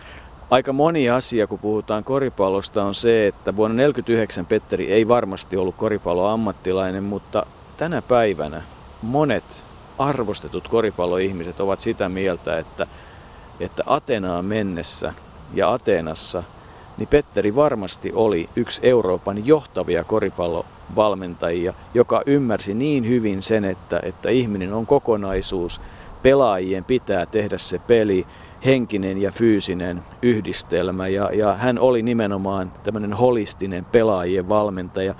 Aika 0.50 0.72
moni 0.72 1.10
asia, 1.10 1.46
kun 1.46 1.58
puhutaan 1.58 2.04
koripallosta, 2.04 2.84
on 2.84 2.94
se, 2.94 3.26
että 3.26 3.56
vuonna 3.56 3.82
1949 3.82 4.46
Petteri 4.46 4.92
ei 4.92 5.08
varmasti 5.08 5.56
ollut 5.56 5.74
koripalloammattilainen, 5.74 7.04
mutta 7.04 7.46
tänä 7.76 8.02
päivänä 8.02 8.62
monet 9.02 9.66
arvostetut 9.98 10.68
koripalloihmiset 10.68 11.60
ovat 11.60 11.80
sitä 11.80 12.08
mieltä, 12.08 12.58
että, 12.58 12.86
että 13.60 13.82
Atenaan 13.86 14.44
mennessä 14.44 15.12
ja 15.54 15.72
Ateenassa, 15.72 16.42
niin 16.98 17.08
Petteri 17.08 17.54
varmasti 17.54 18.12
oli 18.14 18.48
yksi 18.56 18.80
Euroopan 18.84 19.46
johtavia 19.46 20.04
koripallovalmentajia, 20.04 21.74
joka 21.94 22.22
ymmärsi 22.26 22.74
niin 22.74 23.08
hyvin 23.08 23.42
sen, 23.42 23.64
että, 23.64 24.00
että 24.02 24.30
ihminen 24.30 24.72
on 24.72 24.86
kokonaisuus, 24.86 25.80
pelaajien 26.22 26.84
pitää 26.84 27.26
tehdä 27.26 27.58
se 27.58 27.78
peli, 27.78 28.26
henkinen 28.64 29.18
ja 29.18 29.30
fyysinen 29.30 30.02
yhdistelmä 30.22 31.08
ja, 31.08 31.30
ja 31.32 31.54
hän 31.54 31.78
oli 31.78 32.02
nimenomaan 32.02 32.72
tämmöinen 32.82 33.12
holistinen 33.12 33.84
pelaajien 33.84 34.48
valmentaja 34.48 35.14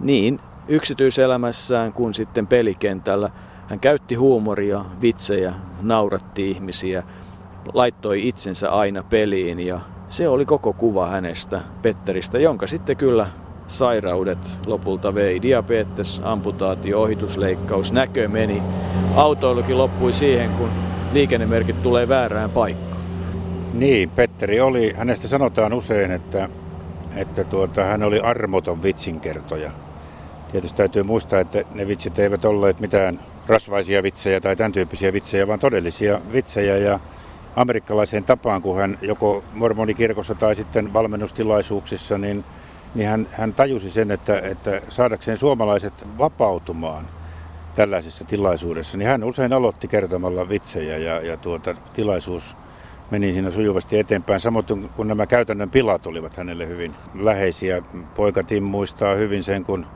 niin 0.00 0.40
yksityiselämässään 0.68 1.92
kuin 1.92 2.14
sitten 2.14 2.46
pelikentällä. 2.46 3.30
Hän 3.66 3.80
käytti 3.80 4.14
huumoria, 4.14 4.84
vitsejä, 5.02 5.54
nauratti 5.82 6.50
ihmisiä, 6.50 7.02
laittoi 7.72 8.28
itsensä 8.28 8.70
aina 8.70 9.02
peliin 9.02 9.60
ja 9.60 9.80
se 10.08 10.28
oli 10.28 10.44
koko 10.44 10.72
kuva 10.72 11.06
hänestä, 11.06 11.60
Petteristä, 11.82 12.38
jonka 12.38 12.66
sitten 12.66 12.96
kyllä 12.96 13.26
sairaudet 13.66 14.60
lopulta 14.66 15.14
vei. 15.14 15.42
Diabetes, 15.42 16.20
amputaatio, 16.24 17.02
ohitusleikkaus, 17.02 17.92
näkö 17.92 18.28
meni. 18.28 18.62
Autoilukin 19.16 19.78
loppui 19.78 20.12
siihen, 20.12 20.50
kun 20.50 20.68
liikennemerkit 21.12 21.82
tulee 21.82 22.08
väärään 22.08 22.50
paikkaan. 22.50 23.02
Niin, 23.74 24.10
Petteri 24.10 24.60
oli, 24.60 24.94
hänestä 24.96 25.28
sanotaan 25.28 25.72
usein, 25.72 26.10
että, 26.10 26.48
että 27.16 27.44
tuota, 27.44 27.84
hän 27.84 28.02
oli 28.02 28.20
armoton 28.20 28.82
vitsinkertoja. 28.82 29.70
Tietysti 30.52 30.76
täytyy 30.76 31.02
muistaa, 31.02 31.40
että 31.40 31.64
ne 31.74 31.86
vitsit 31.86 32.18
eivät 32.18 32.44
olleet 32.44 32.80
mitään 32.80 33.20
rasvaisia 33.46 34.02
vitsejä 34.02 34.40
tai 34.40 34.56
tämän 34.56 34.72
tyyppisiä 34.72 35.12
vitsejä, 35.12 35.46
vaan 35.46 35.58
todellisia 35.58 36.20
vitsejä. 36.32 36.76
Ja 36.76 37.00
amerikkalaiseen 37.56 38.24
tapaan, 38.24 38.62
kun 38.62 38.78
hän 38.78 38.98
joko 39.02 39.44
mormonikirkossa 39.54 40.34
tai 40.34 40.56
sitten 40.56 40.92
valmennustilaisuuksissa, 40.92 42.18
niin, 42.18 42.44
niin 42.94 43.08
hän, 43.08 43.28
hän 43.32 43.54
tajusi 43.54 43.90
sen, 43.90 44.10
että, 44.10 44.38
että 44.38 44.80
saadakseen 44.88 45.38
suomalaiset 45.38 45.94
vapautumaan– 46.18 47.04
tällaisessa 47.74 48.24
tilaisuudessa, 48.24 48.98
niin 48.98 49.08
hän 49.08 49.24
usein 49.24 49.52
aloitti 49.52 49.88
kertomalla 49.88 50.48
vitsejä 50.48 50.98
ja, 50.98 51.20
ja 51.20 51.36
tuota, 51.36 51.74
tilaisuus 51.94 52.56
meni 53.10 53.32
siinä 53.32 53.50
sujuvasti 53.50 53.98
eteenpäin. 53.98 54.40
Samoin 54.40 54.90
kun 54.96 55.08
nämä 55.08 55.26
käytännön 55.26 55.70
pilat 55.70 56.06
olivat 56.06 56.36
hänelle 56.36 56.68
hyvin 56.68 56.94
läheisiä. 57.14 57.82
Poika 58.14 58.42
Tim 58.42 58.64
muistaa 58.64 59.14
hyvin 59.14 59.42
sen, 59.42 59.64
kun 59.64 59.86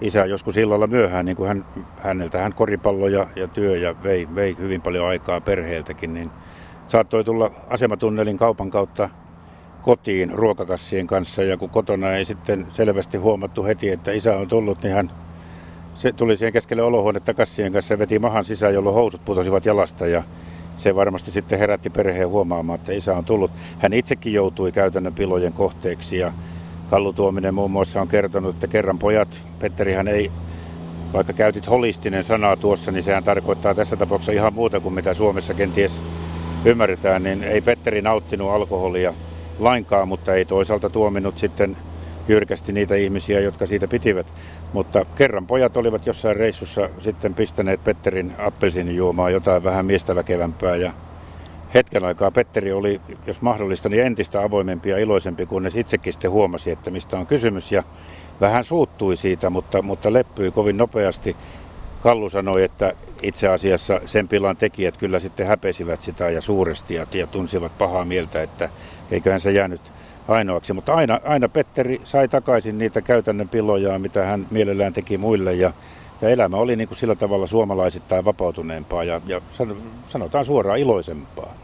isä 0.00 0.24
joskus 0.24 0.56
illalla 0.56 0.86
myöhään, 0.86 1.24
niin 1.24 1.36
kuin 1.36 1.48
hän, 1.48 1.64
häneltä 1.98 2.38
hän 2.38 2.54
koripallo 2.54 3.08
ja, 3.08 3.26
ja 3.36 3.48
työ 3.48 3.76
ja 3.76 3.94
vei, 4.02 4.28
vei 4.34 4.56
hyvin 4.58 4.82
paljon 4.82 5.08
aikaa 5.08 5.40
perheeltäkin, 5.40 6.14
niin 6.14 6.30
saattoi 6.88 7.24
tulla 7.24 7.50
asematunnelin 7.68 8.36
kaupan 8.36 8.70
kautta 8.70 9.08
kotiin 9.82 10.30
ruokakassien 10.30 11.06
kanssa 11.06 11.42
ja 11.42 11.56
kun 11.56 11.70
kotona 11.70 12.12
ei 12.12 12.24
sitten 12.24 12.66
selvästi 12.70 13.18
huomattu 13.18 13.64
heti, 13.64 13.90
että 13.90 14.12
isä 14.12 14.36
on 14.36 14.48
tullut, 14.48 14.82
niin 14.82 14.94
hän 14.94 15.10
se 15.94 16.12
tuli 16.12 16.36
siihen 16.36 16.52
keskelle 16.52 16.82
olohuonetta 16.82 17.34
kassien 17.34 17.72
kanssa 17.72 17.94
ja 17.94 17.98
veti 17.98 18.18
mahan 18.18 18.44
sisään, 18.44 18.74
jolloin 18.74 18.94
housut 18.94 19.24
putosivat 19.24 19.66
jalasta 19.66 20.06
ja 20.06 20.22
se 20.76 20.94
varmasti 20.94 21.30
sitten 21.30 21.58
herätti 21.58 21.90
perheen 21.90 22.28
huomaamaan, 22.28 22.78
että 22.78 22.92
isä 22.92 23.16
on 23.16 23.24
tullut. 23.24 23.50
Hän 23.78 23.92
itsekin 23.92 24.32
joutui 24.32 24.72
käytännön 24.72 25.14
pilojen 25.14 25.52
kohteeksi 25.52 26.18
ja 26.18 26.32
Kallu 26.90 27.12
Tuominen 27.12 27.54
muun 27.54 27.70
muassa 27.70 28.00
on 28.00 28.08
kertonut, 28.08 28.54
että 28.54 28.66
kerran 28.66 28.98
pojat, 28.98 29.42
Petteri 29.58 29.94
ei, 29.94 30.32
vaikka 31.12 31.32
käytit 31.32 31.70
holistinen 31.70 32.24
sanaa 32.24 32.56
tuossa, 32.56 32.92
niin 32.92 33.02
sehän 33.02 33.24
tarkoittaa 33.24 33.74
tässä 33.74 33.96
tapauksessa 33.96 34.32
ihan 34.32 34.54
muuta 34.54 34.80
kuin 34.80 34.94
mitä 34.94 35.14
Suomessa 35.14 35.54
kenties 35.54 36.02
ymmärretään, 36.64 37.22
niin 37.22 37.44
ei 37.44 37.60
Petteri 37.60 38.02
nauttinut 38.02 38.50
alkoholia 38.50 39.14
lainkaan, 39.58 40.08
mutta 40.08 40.34
ei 40.34 40.44
toisaalta 40.44 40.90
tuominut 40.90 41.38
sitten 41.38 41.76
jyrkästi 42.28 42.72
niitä 42.72 42.94
ihmisiä, 42.94 43.40
jotka 43.40 43.66
siitä 43.66 43.88
pitivät. 43.88 44.26
Mutta 44.72 45.04
kerran 45.04 45.46
pojat 45.46 45.76
olivat 45.76 46.06
jossain 46.06 46.36
reissussa 46.36 46.88
sitten 46.98 47.34
pistäneet 47.34 47.84
Petterin 47.84 48.32
appelsiinijuomaa 48.38 49.30
jotain 49.30 49.64
vähän 49.64 49.86
miestäväkevämpää 49.86 50.76
ja 50.76 50.92
hetken 51.74 52.04
aikaa 52.04 52.30
Petteri 52.30 52.72
oli, 52.72 53.00
jos 53.26 53.40
mahdollista, 53.40 53.88
niin 53.88 54.06
entistä 54.06 54.42
avoimempi 54.42 54.90
ja 54.90 54.98
iloisempi, 54.98 55.46
kunnes 55.46 55.76
itsekin 55.76 56.12
sitten 56.12 56.30
huomasi, 56.30 56.70
että 56.70 56.90
mistä 56.90 57.18
on 57.18 57.26
kysymys 57.26 57.72
ja 57.72 57.82
vähän 58.40 58.64
suuttui 58.64 59.16
siitä, 59.16 59.50
mutta, 59.50 59.82
mutta 59.82 60.12
leppyi 60.12 60.50
kovin 60.50 60.76
nopeasti. 60.76 61.36
Kallu 62.00 62.30
sanoi, 62.30 62.62
että 62.62 62.92
itse 63.22 63.48
asiassa 63.48 64.00
sen 64.06 64.28
pilan 64.28 64.56
tekijät 64.56 64.96
kyllä 64.96 65.20
sitten 65.20 65.46
häpesivät 65.46 66.02
sitä 66.02 66.30
ja 66.30 66.40
suuresti 66.40 66.94
ja, 66.94 67.06
ja 67.12 67.26
tunsivat 67.26 67.78
pahaa 67.78 68.04
mieltä, 68.04 68.42
että 68.42 68.68
eiköhän 69.10 69.40
se 69.40 69.52
jäänyt 69.52 69.80
ainoaksi. 70.28 70.72
Mutta 70.72 70.94
aina, 70.94 71.20
aina 71.24 71.48
Petteri 71.48 72.00
sai 72.04 72.28
takaisin 72.28 72.78
niitä 72.78 73.00
käytännön 73.00 73.48
piloja, 73.48 73.98
mitä 73.98 74.24
hän 74.24 74.46
mielellään 74.50 74.92
teki 74.92 75.18
muille 75.18 75.54
ja, 75.54 75.72
ja 76.22 76.28
elämä 76.28 76.56
oli 76.56 76.76
niin 76.76 76.88
kuin 76.88 76.98
sillä 76.98 77.14
tavalla 77.14 77.46
suomalaisittain 77.46 78.24
vapautuneempaa 78.24 79.04
ja, 79.04 79.20
ja 79.26 79.40
sanotaan 80.06 80.44
suoraan 80.44 80.78
iloisempaa. 80.78 81.54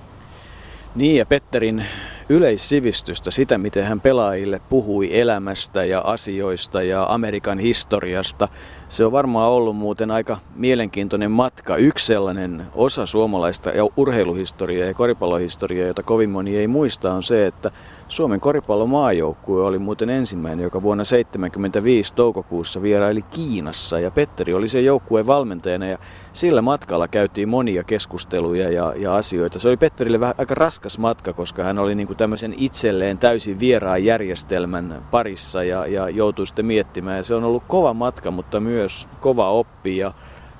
Niin 0.94 1.16
ja 1.16 1.26
Petterin 1.26 1.84
yleissivistystä, 2.28 3.30
sitä 3.30 3.58
miten 3.58 3.84
hän 3.84 4.00
pelaajille 4.00 4.60
puhui 4.68 5.20
elämästä 5.20 5.84
ja 5.84 6.00
asioista 6.00 6.82
ja 6.82 7.06
Amerikan 7.08 7.58
historiasta. 7.58 8.48
Se 8.88 9.04
on 9.04 9.12
varmaan 9.12 9.50
ollut 9.50 9.76
muuten 9.76 10.10
aika 10.10 10.38
mielenkiintoinen 10.56 11.30
matka. 11.30 11.76
Yksi 11.76 12.06
sellainen 12.06 12.62
osa 12.74 13.06
suomalaista 13.06 13.70
ja 13.70 13.88
urheiluhistoriaa 13.96 14.88
ja 14.88 14.94
koripallohistoriaa, 14.94 15.88
jota 15.88 16.02
kovin 16.02 16.30
moni 16.30 16.56
ei 16.56 16.66
muista, 16.66 17.12
on 17.12 17.22
se, 17.22 17.46
että 17.46 17.70
Suomen 18.08 18.40
koripallomaajoukkue 18.40 19.64
oli 19.64 19.78
muuten 19.78 20.10
ensimmäinen, 20.10 20.64
joka 20.64 20.82
vuonna 20.82 21.04
1975 21.04 22.14
toukokuussa 22.14 22.82
vieraili 22.82 23.22
Kiinassa 23.22 24.00
ja 24.00 24.10
Petteri 24.10 24.54
oli 24.54 24.68
se 24.68 24.80
joukkueen 24.80 25.26
valmentajana 25.26 25.86
ja 25.86 25.98
sillä 26.32 26.62
matkalla 26.62 27.08
käytiin 27.08 27.48
monia 27.48 27.84
keskusteluja 27.84 28.70
ja, 28.70 28.92
ja 28.96 29.16
asioita. 29.16 29.58
Se 29.58 29.68
oli 29.68 29.76
Petterille 29.76 30.20
vähän 30.20 30.34
aika 30.38 30.54
raskas 30.54 30.98
matka, 30.98 31.32
koska 31.32 31.62
hän 31.62 31.78
oli 31.78 31.94
niin 31.94 32.06
kuin 32.06 32.16
tämmöisen 32.16 32.54
itselleen 32.56 33.18
täysin 33.18 33.60
vieraan 33.60 34.04
järjestelmän 34.04 35.02
parissa 35.10 35.64
ja, 35.64 35.86
ja 35.86 36.08
joutui 36.08 36.46
sitten 36.46 36.66
miettimään. 36.66 37.16
Ja 37.16 37.22
se 37.22 37.34
on 37.34 37.44
ollut 37.44 37.62
kova 37.68 37.94
matka, 37.94 38.30
mutta 38.30 38.60
myös 38.60 39.08
kova 39.20 39.50
oppi 39.50 39.96
ja, 39.96 40.12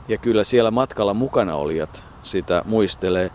ja 0.09 0.19
kyllä 0.19 0.45
siellä 0.45 0.71
matkalla 0.71 1.15
mukana 1.15 1.57
olijat 1.57 2.05
sitä 2.23 2.63
muistelee. 2.65 3.31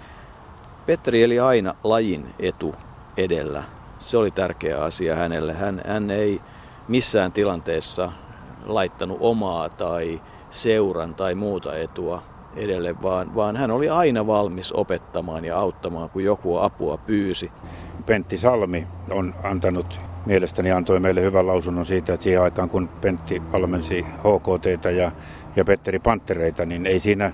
Petteri 0.86 1.24
eli 1.24 1.40
aina 1.40 1.76
lajin 1.84 2.26
etu 2.40 2.76
edellä 3.18 3.64
se 4.10 4.18
oli 4.18 4.32
tärkeä 4.32 4.84
asia 4.84 5.16
hänelle. 5.16 5.54
Hän, 5.54 5.82
hän 5.88 6.12
ei 6.12 6.42
missään 6.88 7.32
tilanteessa 7.32 8.12
laittanut 8.66 9.18
omaa 9.22 9.70
tai 9.70 10.22
seuran 10.50 11.16
tai 11.16 11.36
muuta 11.36 11.78
etua 11.78 12.24
edelle, 12.56 13.02
vaan, 13.02 13.36
vaan 13.36 13.56
hän 13.56 13.72
oli 13.72 13.90
aina 13.90 14.28
valmis 14.28 14.72
opettamaan 14.72 15.46
ja 15.46 15.58
auttamaan, 15.58 16.10
kun 16.10 16.24
joku 16.24 16.58
apua 16.58 16.98
pyysi. 16.98 17.52
Pentti 18.06 18.38
Salmi 18.38 18.88
on 19.12 19.36
antanut, 19.44 20.00
mielestäni 20.26 20.72
antoi 20.72 21.00
meille 21.00 21.22
hyvän 21.22 21.48
lausunnon 21.48 21.86
siitä, 21.86 22.14
että 22.14 22.24
siihen 22.24 22.42
aikaan 22.42 22.70
kun 22.70 22.90
Pentti 23.02 23.42
valmensi 23.52 24.02
HKT 24.02 24.86
ja, 24.98 25.12
ja 25.56 25.66
Petteri 25.66 26.00
Panttereita, 26.00 26.66
niin 26.66 26.86
ei 26.86 27.00
siinä 27.00 27.32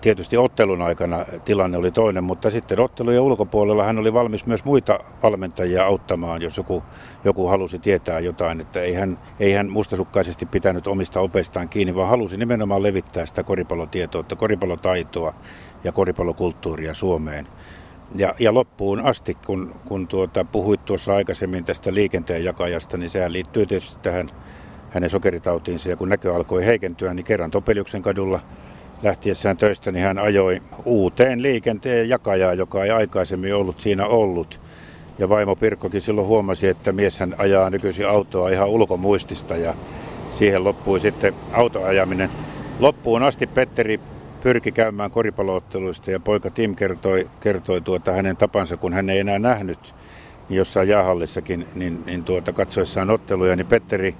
Tietysti 0.00 0.36
ottelun 0.36 0.82
aikana 0.82 1.24
tilanne 1.44 1.78
oli 1.78 1.90
toinen, 1.90 2.24
mutta 2.24 2.50
sitten 2.50 2.80
ottelujen 2.80 3.20
ulkopuolella 3.20 3.84
hän 3.84 3.98
oli 3.98 4.12
valmis 4.12 4.46
myös 4.46 4.64
muita 4.64 4.98
valmentajia 5.22 5.86
auttamaan, 5.86 6.42
jos 6.42 6.56
joku, 6.56 6.82
joku 7.24 7.46
halusi 7.46 7.78
tietää 7.78 8.20
jotain. 8.20 8.60
Että 8.60 8.80
ei 8.80 8.94
hän, 8.94 9.18
ei 9.40 9.52
hän 9.52 9.70
mustasukkaisesti 9.70 10.46
pitänyt 10.46 10.86
omista 10.86 11.20
opeistaan 11.20 11.68
kiinni, 11.68 11.94
vaan 11.94 12.08
halusi 12.08 12.36
nimenomaan 12.36 12.82
levittää 12.82 13.26
sitä 13.26 13.42
koripallotietoutta, 13.42 14.36
koripallotaitoa 14.36 15.34
ja 15.84 15.92
koripallokulttuuria 15.92 16.94
Suomeen. 16.94 17.48
Ja, 18.14 18.34
ja 18.38 18.54
loppuun 18.54 19.00
asti, 19.00 19.34
kun, 19.34 19.74
kun 19.84 20.08
tuota, 20.08 20.44
puhuit 20.44 20.84
tuossa 20.84 21.14
aikaisemmin 21.14 21.64
tästä 21.64 21.94
liikenteen 21.94 22.44
jakajasta, 22.44 22.96
niin 22.96 23.10
sehän 23.10 23.32
liittyy 23.32 23.66
tietysti 23.66 23.96
tähän 24.02 24.30
hänen 24.90 25.10
sokeritautiinsa. 25.10 25.88
Ja 25.88 25.96
kun 25.96 26.08
näkö 26.08 26.34
alkoi 26.34 26.66
heikentyä, 26.66 27.14
niin 27.14 27.24
kerran 27.24 27.50
Topeliuksen 27.50 28.02
kadulla 28.02 28.40
lähtiessään 29.02 29.56
töistä, 29.56 29.92
niin 29.92 30.04
hän 30.04 30.18
ajoi 30.18 30.62
uuteen 30.84 31.42
liikenteen 31.42 32.08
jakajaa, 32.08 32.54
joka 32.54 32.84
ei 32.84 32.90
aikaisemmin 32.90 33.54
ollut 33.54 33.80
siinä 33.80 34.06
ollut. 34.06 34.60
Ja 35.18 35.28
vaimo 35.28 35.56
Pirkkokin 35.56 36.00
silloin 36.00 36.26
huomasi, 36.26 36.68
että 36.68 36.92
mies 36.92 37.20
hän 37.20 37.34
ajaa 37.38 37.70
nykyisin 37.70 38.08
autoa 38.08 38.50
ihan 38.50 38.68
ulkomuistista 38.68 39.56
ja 39.56 39.74
siihen 40.30 40.64
loppui 40.64 41.00
sitten 41.00 41.34
autoajaminen. 41.52 42.30
Loppuun 42.78 43.22
asti 43.22 43.46
Petteri 43.46 44.00
pyrki 44.42 44.72
käymään 44.72 45.10
koripallootteluista 45.10 46.10
ja 46.10 46.20
poika 46.20 46.50
Tim 46.50 46.74
kertoi, 46.74 47.28
kertoi 47.40 47.80
tuota 47.80 48.12
hänen 48.12 48.36
tapansa, 48.36 48.76
kun 48.76 48.92
hän 48.92 49.10
ei 49.10 49.18
enää 49.18 49.38
nähnyt 49.38 49.94
jossain 50.50 50.88
jäähallissakin, 50.88 51.66
niin, 51.74 52.02
niin 52.06 52.24
tuota, 52.24 52.52
katsoessaan 52.52 53.10
otteluja, 53.10 53.56
niin 53.56 53.66
Petteri 53.66 54.14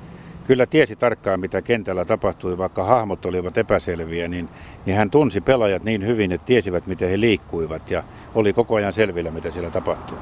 kyllä 0.49 0.67
tiesi 0.67 0.97
tarkkaan, 0.97 1.41
mitä 1.41 1.63
kentällä 1.63 2.05
tapahtui, 2.05 2.59
vaikka 2.59 2.85
hahmot 2.85 3.27
olivat 3.27 3.59
epäselviä, 3.59 4.29
niin, 4.29 4.49
niin 4.87 4.97
hän 4.97 5.11
tunsi 5.11 5.41
pelaajat 5.41 5.85
niin 5.85 6.07
hyvin, 6.07 6.33
että 6.33 6.47
tiesivät, 6.47 6.87
miten 6.87 7.11
he 7.11 7.21
liikkuivat 7.21 7.91
ja 7.91 8.03
oli 8.35 8.53
koko 8.53 8.75
ajan 8.75 8.93
selvillä, 8.93 9.31
mitä 9.31 9.51
siellä 9.51 9.71
tapahtui. 9.71 10.19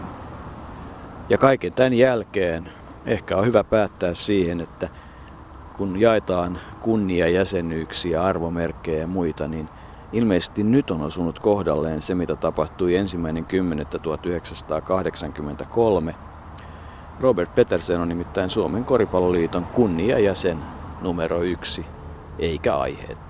Ja 1.28 1.38
kaiken 1.38 1.72
tämän 1.72 1.94
jälkeen 1.94 2.68
ehkä 3.06 3.36
on 3.36 3.46
hyvä 3.46 3.64
päättää 3.64 4.14
siihen, 4.14 4.60
että 4.60 4.88
kun 5.76 6.00
jaetaan 6.00 6.58
kunnia 6.80 7.28
jäsenyyksiä, 7.28 8.24
arvomerkkejä 8.24 8.98
ja 8.98 9.06
muita, 9.06 9.48
niin 9.48 9.68
ilmeisesti 10.12 10.64
nyt 10.64 10.90
on 10.90 11.02
osunut 11.02 11.38
kohdalleen 11.38 12.02
se, 12.02 12.14
mitä 12.14 12.36
tapahtui 12.36 12.96
ensimmäinen 12.96 13.44
10. 13.44 13.86
1983 17.20 17.20
Robert 17.20 17.54
Petersen 17.54 18.00
on 18.00 18.08
nimittäin 18.08 18.50
Suomen 18.50 18.84
koripalloliiton 18.84 19.66
kunniajäsen 19.74 20.64
numero 21.02 21.42
yksi, 21.42 21.86
eikä 22.38 22.76
aiheet. 22.76 23.25